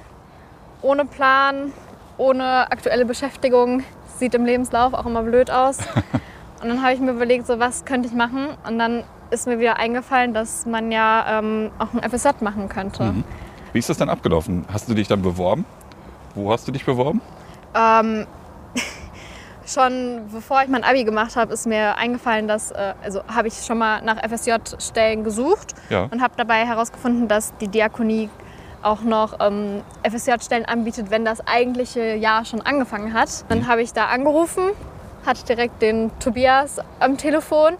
[0.83, 1.73] ohne Plan,
[2.17, 3.83] ohne aktuelle Beschäftigung.
[4.19, 5.79] Sieht im Lebenslauf auch immer blöd aus.
[6.61, 8.49] Und dann habe ich mir überlegt, so was könnte ich machen.
[8.67, 13.15] Und dann ist mir wieder eingefallen, dass man ja ähm, auch ein FSJ machen könnte.
[13.73, 14.65] Wie ist das dann abgelaufen?
[14.73, 15.65] Hast du dich dann beworben?
[16.35, 17.21] Wo hast du dich beworben?
[17.75, 18.27] Ähm,
[19.73, 23.55] schon bevor ich mein Abi gemacht habe, ist mir eingefallen, dass, äh, also habe ich
[23.65, 26.09] schon mal nach FSJ-Stellen gesucht Ja.
[26.11, 28.31] und habe dabei herausgefunden, dass die Diakonie
[28.83, 33.29] auch noch ähm, FSJ-Stellen anbietet, wenn das eigentliche Jahr schon angefangen hat.
[33.49, 34.63] Dann habe ich da angerufen,
[35.27, 37.75] hatte direkt den Tobias am Telefon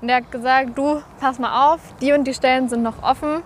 [0.00, 3.42] und der hat gesagt, du, pass mal auf, die und die Stellen sind noch offen.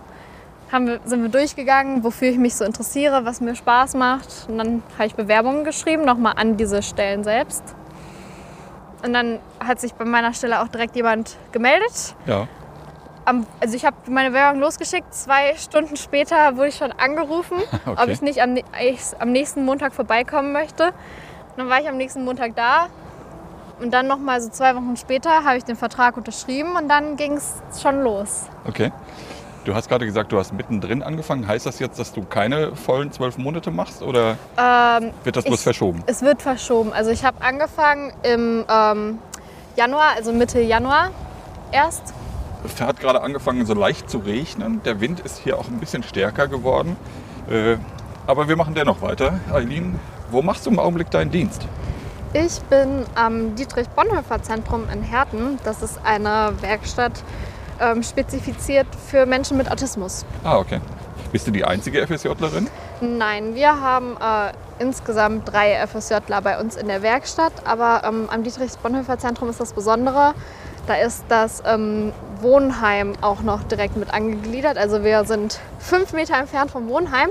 [0.71, 4.45] Haben wir, sind wir durchgegangen, wofür ich mich so interessiere, was mir Spaß macht.
[4.47, 7.63] Und dann habe ich Bewerbungen geschrieben, nochmal an diese Stellen selbst.
[9.03, 12.15] Und dann hat sich bei meiner Stelle auch direkt jemand gemeldet.
[12.25, 12.47] Ja.
[13.25, 17.99] Am, also ich habe meine Bewerbung losgeschickt, zwei Stunden später wurde ich schon angerufen, ob
[17.99, 18.11] Okay.
[18.11, 20.85] ich nicht am, ich am nächsten Montag vorbeikommen möchte.
[20.87, 22.87] Und dann war ich am nächsten Montag da
[23.79, 27.15] und dann noch mal so zwei Wochen später habe ich den Vertrag unterschrieben und dann
[27.17, 28.43] ging es schon los.
[28.67, 28.91] Okay.
[29.63, 31.47] Du hast gerade gesagt, du hast mittendrin angefangen.
[31.47, 35.59] Heißt das jetzt, dass du keine vollen zwölf Monate machst oder Ähm, wird das bloß
[35.59, 36.03] Ich- verschoben?
[36.07, 36.91] es wird verschoben.
[36.93, 39.19] Also ich habe angefangen im ähm,
[39.75, 41.11] Januar, also Mitte Januar
[41.71, 42.13] erst.
[42.65, 44.81] Es hat gerade angefangen, so leicht zu regnen.
[44.83, 46.95] Der Wind ist hier auch ein bisschen stärker geworden.
[47.49, 47.77] Äh,
[48.25, 49.39] aber wir machen dennoch weiter.
[49.53, 49.99] Eileen,
[50.31, 51.67] wo machst du im Augenblick deinen Dienst?
[52.33, 55.59] Ich bin am Dietrich-Bonhoeffer-Zentrum in Herten.
[55.65, 57.11] Das ist eine Werkstatt
[57.81, 60.25] ähm, spezifiziert für Menschen mit Autismus.
[60.43, 60.79] Ah, okay.
[61.31, 62.67] Bist du die einzige FSJlerin?
[62.99, 68.43] Nein, wir haben äh, insgesamt drei FSJler bei uns in der Werkstatt, aber ähm, am
[68.43, 70.33] Dietrich-Bonhoeffer-Zentrum ist das Besondere.
[70.87, 74.77] Da ist das ähm, Wohnheim auch noch direkt mit angegliedert.
[74.77, 77.29] Also wir sind fünf Meter entfernt vom Wohnheim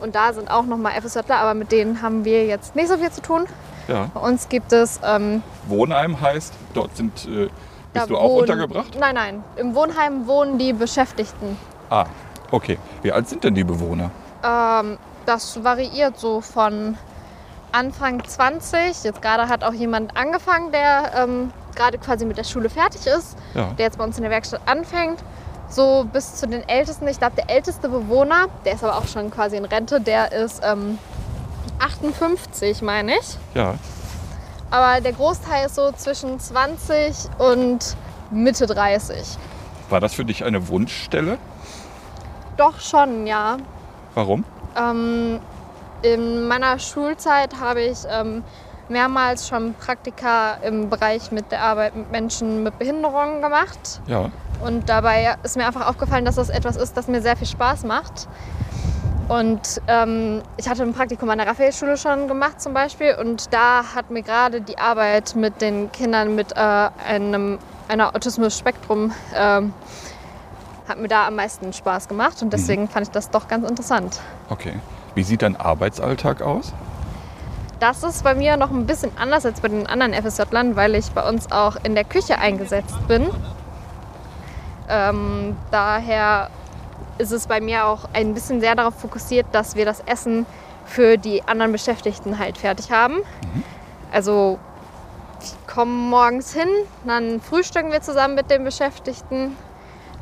[0.00, 2.98] und da sind auch noch mal FSJler, aber mit denen haben wir jetzt nicht so
[2.98, 3.46] viel zu tun.
[3.88, 4.10] Ja.
[4.12, 7.48] Bei uns gibt es ähm, Wohnheim heißt, dort sind, äh,
[7.92, 8.96] Da bist du auch wohnen- untergebracht?
[8.98, 9.44] Nein, nein.
[9.56, 11.56] Im Wohnheim wohnen die Beschäftigten.
[11.90, 12.06] Ah,
[12.50, 12.78] okay.
[13.02, 14.10] Wie alt sind denn die Bewohner?
[14.44, 16.96] Ähm, das variiert so von
[17.72, 19.04] Anfang 20.
[19.04, 23.36] Jetzt gerade hat auch jemand angefangen, der ähm, gerade quasi mit der Schule fertig ist,
[23.54, 23.72] Ja.
[23.78, 25.18] der jetzt bei uns in der Werkstatt anfängt.
[25.68, 27.06] So bis zu den Ältesten.
[27.06, 30.62] Ich glaube, der älteste Bewohner, der ist aber auch schon quasi in Rente, der ist
[30.64, 30.98] ähm,
[31.78, 33.36] 58, meine ich.
[33.54, 33.74] Ja.
[34.70, 37.96] Aber der Großteil ist so zwischen 20 und
[38.30, 39.36] Mitte 30.
[39.88, 41.38] War das für dich eine Wunschstelle?
[42.56, 43.56] Doch schon, ja.
[44.14, 44.44] Warum?
[44.76, 45.40] Ähm,
[46.02, 48.44] in meiner Schulzeit habe ich ähm,
[48.88, 54.00] mehrmals schon Praktika im Bereich mit der Arbeit mit Menschen mit Behinderungen gemacht.
[54.06, 54.30] Ja.
[54.64, 57.84] Und dabei ist mir einfach aufgefallen, dass das etwas ist, das mir sehr viel Spaß
[57.84, 58.28] macht.
[59.30, 63.14] Und ähm, ich hatte ein Praktikum an der Raphaelschule schon gemacht zum Beispiel.
[63.14, 69.12] Und da hat mir gerade die Arbeit mit den Kindern mit äh, einem einer Autismus-Spektrum
[69.36, 69.72] ähm,
[70.88, 72.42] hat mir da am meisten Spaß gemacht.
[72.42, 74.20] Und deswegen fand ich das doch ganz interessant.
[74.48, 74.74] Okay.
[75.14, 76.72] Wie sieht dein Arbeitsalltag aus?
[77.78, 81.08] Das ist bei mir noch ein bisschen anders als bei den anderen FSJ-Lern, weil ich
[81.12, 83.28] bei uns auch in der Küche eingesetzt bin.
[84.88, 86.50] Ähm, daher
[87.20, 90.46] ist es bei mir auch ein bisschen sehr darauf fokussiert, dass wir das Essen
[90.86, 93.18] für die anderen Beschäftigten halt fertig haben.
[94.10, 94.58] Also
[95.40, 96.68] ich komme morgens hin,
[97.04, 99.56] dann frühstücken wir zusammen mit den Beschäftigten.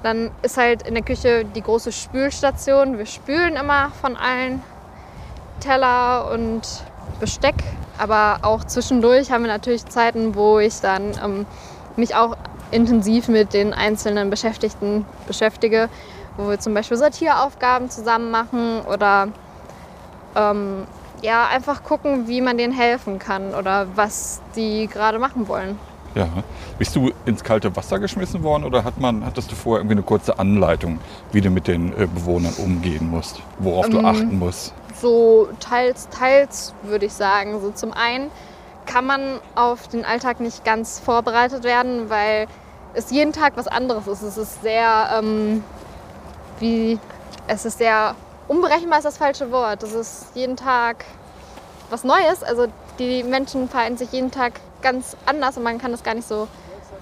[0.03, 2.99] Dann ist halt in der Küche die große Spülstation.
[2.99, 4.63] Wir spülen immer von allen
[5.61, 6.63] Teller und
[7.19, 7.57] Besteck.
[7.97, 11.47] Aber auch zwischendurch haben wir natürlich Zeiten, wo ich dann ähm,
[11.97, 12.37] mich auch
[12.71, 15.89] intensiv mit den einzelnen Beschäftigten beschäftige,
[16.39, 19.29] wo wir zum Beispiel Sortieraufgaben zusammen machen oder
[20.35, 20.85] ähm,
[21.21, 25.79] ja, einfach gucken, wie man denen helfen kann oder was die gerade machen wollen.
[26.15, 26.29] Ja.
[26.79, 30.03] Bist du ins kalte Wasser geschmissen worden oder hat man, hattest du vorher irgendwie eine
[30.03, 31.01] kurze Anleitung,
[31.33, 34.73] wie du mit den äh, Bewohnern umgehen musst, worauf du achten musst?
[35.01, 37.61] So teils, teils würde ich sagen.
[37.61, 38.31] So zum einen
[38.87, 42.47] kann man auf den Alltag nicht ganz vorbereitet werden, weil
[42.95, 44.23] es jeden Tag was anderes ist.
[44.23, 45.63] Es ist sehr, ähm,
[46.61, 46.99] wie,
[47.47, 48.15] es ist sehr
[48.49, 49.83] unberechenbar ist das falsche Wort.
[49.83, 51.05] Es ist jeden Tag
[51.91, 52.43] was Neues.
[52.43, 52.67] Also
[52.99, 56.49] die Menschen verhalten sich jeden Tag ganz anders und man kann das gar nicht so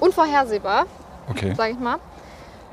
[0.01, 0.87] unvorhersehbar
[1.31, 1.55] Okay.
[1.57, 1.99] sage ich mal.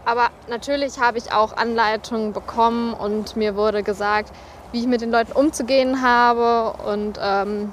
[0.06, 4.32] Aber natürlich habe ich auch Anleitungen bekommen und mir wurde gesagt,
[4.72, 6.74] wie ich mit den Leuten umzugehen habe.
[6.86, 7.72] Und ähm,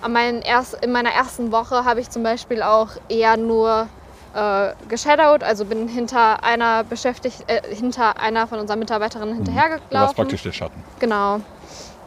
[0.00, 3.88] an meinen erst, in meiner ersten Woche habe ich zum Beispiel auch eher nur
[4.34, 9.48] äh, geshadowed, also bin hinter einer beschäftigt, äh, hinter einer von unseren Mitarbeiterinnen Du warst
[9.48, 10.16] hinterhergelaufen.
[10.16, 10.82] praktisch der Schatten.
[10.98, 11.40] Genau.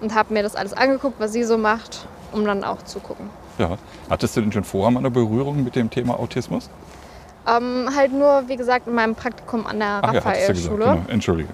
[0.01, 3.29] Und habe mir das alles angeguckt, was sie so macht, um dann auch zu gucken.
[3.57, 3.77] Ja.
[4.09, 6.69] Hattest du denn schon vorher mal eine Berührung mit dem Thema Autismus?
[7.47, 10.81] Ähm, halt nur, wie gesagt, in meinem Praktikum an der Ach ja, hattest du gesagt.
[10.81, 10.85] Raphael-Schule.
[10.85, 11.11] Genau.
[11.13, 11.49] Entschuldige.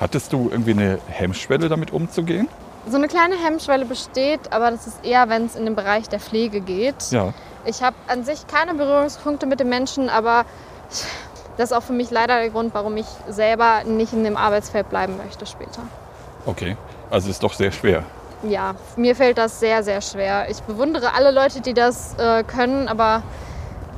[0.00, 2.48] Hattest du irgendwie eine Hemmschwelle, damit umzugehen?
[2.88, 6.20] So eine kleine Hemmschwelle besteht, aber das ist eher, wenn es in den Bereich der
[6.20, 7.10] Pflege geht.
[7.10, 7.32] Ja.
[7.66, 10.44] Ich habe an sich keine Berührungspunkte mit den Menschen, aber
[11.56, 14.88] das ist auch für mich leider der Grund, warum ich selber nicht in dem Arbeitsfeld
[14.88, 15.82] bleiben möchte später.
[16.46, 16.76] Okay.
[17.10, 18.04] Also ist doch sehr schwer.
[18.42, 20.48] Ja, mir fällt das sehr, sehr schwer.
[20.50, 23.22] Ich bewundere alle Leute, die das äh, können, aber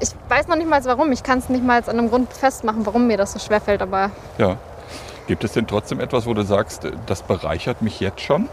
[0.00, 1.12] ich weiß noch nicht mal warum.
[1.12, 3.82] Ich kann es nicht mal an einem Grund festmachen, warum mir das so schwer fällt.
[3.82, 4.56] Aber Ja.
[5.26, 8.48] Gibt es denn trotzdem etwas, wo du sagst, äh, das bereichert mich jetzt schon?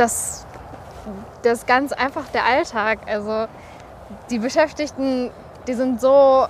[0.00, 0.46] das,
[1.42, 3.00] das ist ganz einfach der Alltag.
[3.06, 3.46] Also
[4.30, 5.30] die Beschäftigten,
[5.66, 6.46] die sind so,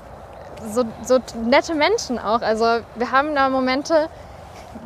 [0.73, 2.42] so, so nette Menschen auch.
[2.42, 4.09] Also wir haben da Momente,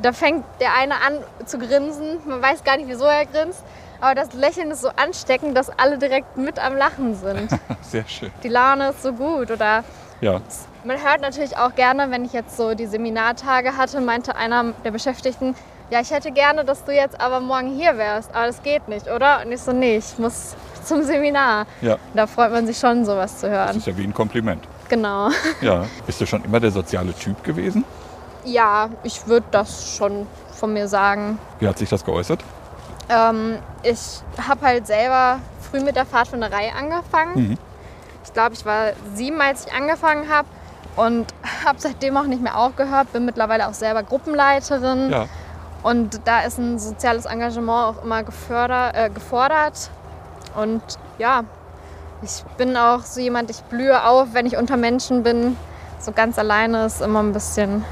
[0.02, 2.18] da fängt der eine an zu grinsen.
[2.26, 3.62] Man weiß gar nicht, wieso er grinst.
[4.00, 7.50] Aber das Lächeln ist so ansteckend, dass alle direkt mit am Lachen sind.
[7.82, 8.30] Sehr schön.
[8.42, 9.50] Die Laune ist so gut.
[9.50, 9.84] Oder
[10.20, 10.40] Ja.
[10.84, 14.90] man hört natürlich auch gerne, wenn ich jetzt so die Seminartage hatte, meinte einer der
[14.90, 15.54] Beschäftigten,
[15.90, 19.08] ja, ich hätte gerne, dass du jetzt aber morgen hier wärst, aber das geht nicht,
[19.08, 19.42] oder?
[19.44, 21.66] Und ich so, nee, ich muss zum Seminar.
[21.80, 21.96] Ja.
[22.14, 23.76] Da freut man sich schon, sowas zu Das hören.
[23.78, 24.62] ist ja wie ein Kompliment.
[24.88, 25.28] Genau.
[25.60, 25.84] Ja.
[26.06, 27.84] Bist du schon immer der soziale Typ gewesen?
[28.44, 31.38] Ja, ich würde das schon von mir sagen.
[31.58, 32.44] Wie hat sich das geäußert?
[33.08, 35.38] Ähm, ich habe halt selber
[35.70, 37.32] früh mit der Pfadfinderei angefangen.
[37.50, 37.58] Mhm.
[38.24, 40.48] Ich glaube, ich war sieben, als ich angefangen habe
[40.96, 41.26] und
[41.64, 43.12] habe seitdem auch nicht mehr aufgehört.
[43.12, 45.10] Bin mittlerweile auch selber Gruppenleiterin.
[45.10, 45.26] Ja.
[45.84, 49.90] Und da ist ein soziales Engagement auch immer gefördert, äh, gefordert.
[50.56, 50.82] Und
[51.18, 51.44] ja,
[52.22, 55.58] ich bin auch so jemand, ich blühe auf, wenn ich unter Menschen bin.
[56.00, 57.84] So ganz alleine ist immer ein bisschen,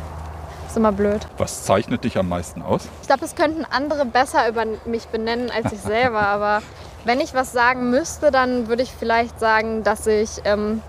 [0.67, 1.21] ist immer blöd.
[1.37, 2.89] Was zeichnet dich am meisten aus?
[3.03, 6.21] Ich glaube, das könnten andere besser über mich benennen als ich selber.
[6.27, 6.63] Aber
[7.05, 10.81] wenn ich was sagen müsste, dann würde ich vielleicht sagen, dass ich ähm,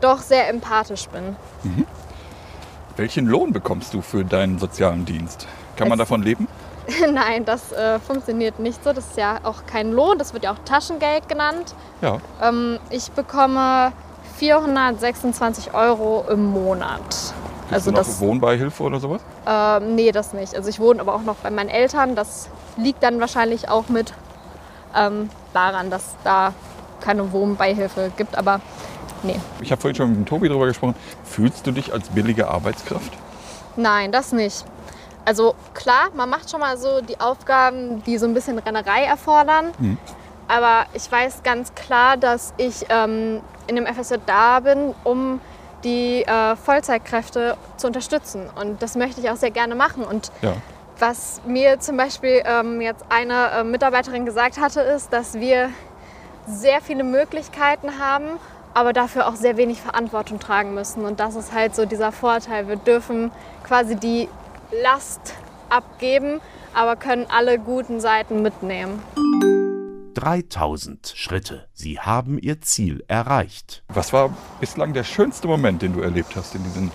[0.00, 1.36] doch sehr empathisch bin.
[2.96, 5.46] Welchen Lohn bekommst du für deinen sozialen Dienst?
[5.76, 6.48] Kann man davon leben?
[7.12, 8.92] Nein, das äh, funktioniert nicht so.
[8.92, 11.74] Das ist ja auch kein Lohn, das wird ja auch Taschengeld genannt.
[12.00, 12.18] Ja.
[12.42, 13.92] Ähm, ich bekomme
[14.36, 17.00] 426 Euro im Monat.
[17.00, 19.20] Kriegst Also du noch das, Wohnbeihilfe oder sowas?
[19.46, 20.54] ähm, nee, das nicht.
[20.54, 22.14] Also ich wohne aber auch noch bei meinen Eltern.
[22.14, 24.12] Das liegt dann wahrscheinlich auch mit
[24.94, 26.52] ähm, daran, dass da
[27.00, 28.38] keine Wohnbeihilfe gibt.
[28.38, 28.60] Aber
[29.24, 30.94] nee, Ich habe vorhin schon mit dem Tobi darüber gesprochen.
[31.24, 33.12] Fühlst du dich als billige Arbeitskraft?
[33.78, 34.64] nein, das nicht.
[35.26, 39.72] Also klar, man macht schon mal so die Aufgaben, die so ein bisschen Rennerei erfordern.
[39.78, 39.98] Mhm.
[40.48, 45.40] Aber ich weiß ganz klar, dass ich ähm, in dem FSJ da bin, um
[45.82, 48.48] die äh, Vollzeitkräfte zu unterstützen.
[48.60, 50.04] Und das möchte ich auch sehr gerne machen.
[50.04, 50.52] Und Ja.
[51.00, 55.70] was mir zum Beispiel ähm, jetzt eine äh, Mitarbeiterin gesagt hatte, ist, dass wir
[56.46, 58.26] sehr viele Möglichkeiten haben,
[58.72, 61.04] aber dafür auch sehr wenig Verantwortung tragen müssen.
[61.04, 62.68] Und das ist halt so dieser Vorteil.
[62.68, 63.32] Wir dürfen
[63.66, 64.28] quasi die
[64.70, 65.34] Last
[65.68, 66.40] abgeben,
[66.74, 69.02] aber können alle guten Seiten mitnehmen.
[70.14, 71.68] 3000 Schritte.
[71.72, 73.82] Sie haben Ihr Ziel erreicht.
[73.88, 76.90] Was war bislang der schönste Moment, den du erlebt hast in diesen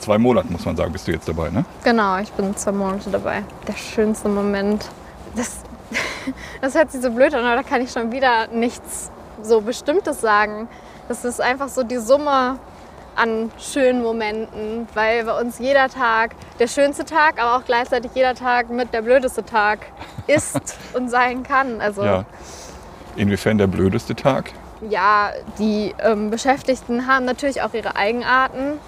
[0.00, 1.64] zwei Monaten, muss man sagen, bist du jetzt dabei, ne?
[1.84, 3.42] Genau, ich bin zwei Monate dabei.
[3.66, 4.86] Der schönste Moment.
[5.36, 5.60] Das,
[6.60, 9.10] das hört sich so blöd an, aber da kann ich schon wieder nichts
[9.42, 10.68] so Bestimmtes sagen.
[11.08, 12.58] Das ist einfach so die Summe
[13.18, 18.34] an schönen Momenten, weil bei uns jeder Tag der schönste Tag, aber auch gleichzeitig jeder
[18.34, 19.80] Tag mit der blödeste Tag
[20.26, 21.80] ist und sein kann.
[21.80, 22.24] Also Ja.
[23.16, 24.52] Inwiefern der blödeste Tag?
[24.88, 28.78] ja, die ähm, Beschäftigten haben natürlich auch ihre Eigenarten.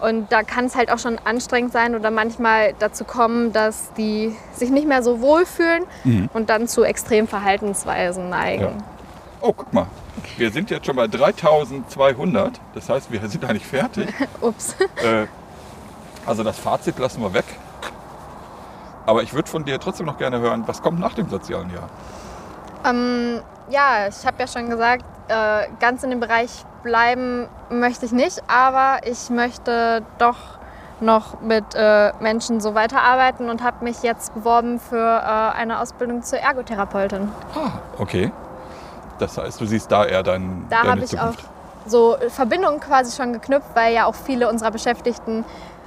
[0.00, 4.34] Und da kann es halt auch schon anstrengend sein oder manchmal dazu kommen, dass die
[4.52, 5.84] sich nicht mehr so wohlfühlen
[6.34, 8.82] und dann zu extremen Verhaltensweisen neigen.
[9.42, 9.86] Oh, guck mal.
[10.36, 12.60] Wir sind jetzt schon bei 3200.
[12.74, 14.08] Das heißt, wir sind eigentlich fertig.
[14.40, 14.76] Ups.
[15.02, 15.26] Äh,
[16.24, 17.44] also das Fazit lassen wir weg.
[19.04, 21.88] Aber ich würde von dir trotzdem noch gerne hören, was kommt nach dem sozialen Jahr?
[22.84, 28.12] Ähm, ja, ich habe ja schon gesagt, äh, ganz in dem Bereich bleiben möchte ich
[28.12, 30.36] nicht, aber ich möchte doch
[31.00, 36.22] noch mit äh, Menschen so weiterarbeiten und habe mich jetzt beworben für äh, eine Ausbildung
[36.22, 37.28] zur Ergotherapeutin.
[37.56, 38.30] Ah, okay.
[39.22, 41.34] Das heißt, du siehst da eher dein, Da habe ich auch
[41.86, 45.44] so Verbindungen quasi schon geknüpft, weil ja auch viele unserer Beschäftigten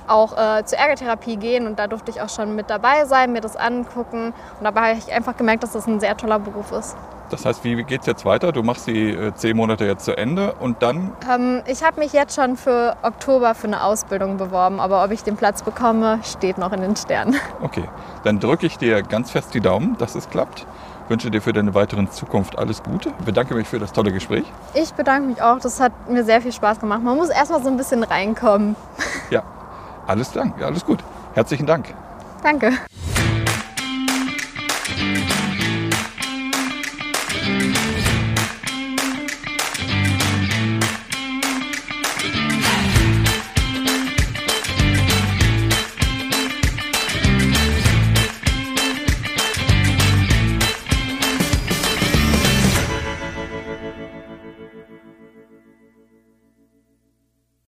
[0.08, 3.42] auch äh, zur Ergotherapie gehen und da durfte ich auch schon mit dabei sein, mir
[3.42, 4.28] das angucken
[4.58, 6.96] und dabei habe ich einfach gemerkt, dass das ein sehr toller Beruf ist.
[7.32, 8.52] Das heißt, wie geht es jetzt weiter?
[8.52, 12.14] Du machst die äh, zehn Monate jetzt zu Ende und dann, Ähm, ich habe mich
[12.14, 16.58] jetzt schon für Oktober für eine Ausbildung beworben, aber ob ich den Platz bekomme, steht
[16.60, 17.36] noch in den Sternen.
[17.62, 17.86] okay,
[18.24, 20.68] dann drücke ich dir ganz fest die Daumen, dass es klappt.
[21.08, 23.12] Wünsche dir für deine weiteren Zukunft alles Gute.
[23.24, 24.46] Bedanke mich für das tolle Gespräch.
[24.74, 27.04] Ich bedanke mich auch, das hat mir sehr viel Spaß gemacht.
[27.04, 28.76] Man muss erstmal so ein bisschen reinkommen.
[29.30, 29.44] Ja,
[30.08, 31.04] alles Dank, ja, alles gut.
[31.36, 31.94] Herzlichen Dank.
[32.42, 32.72] Danke.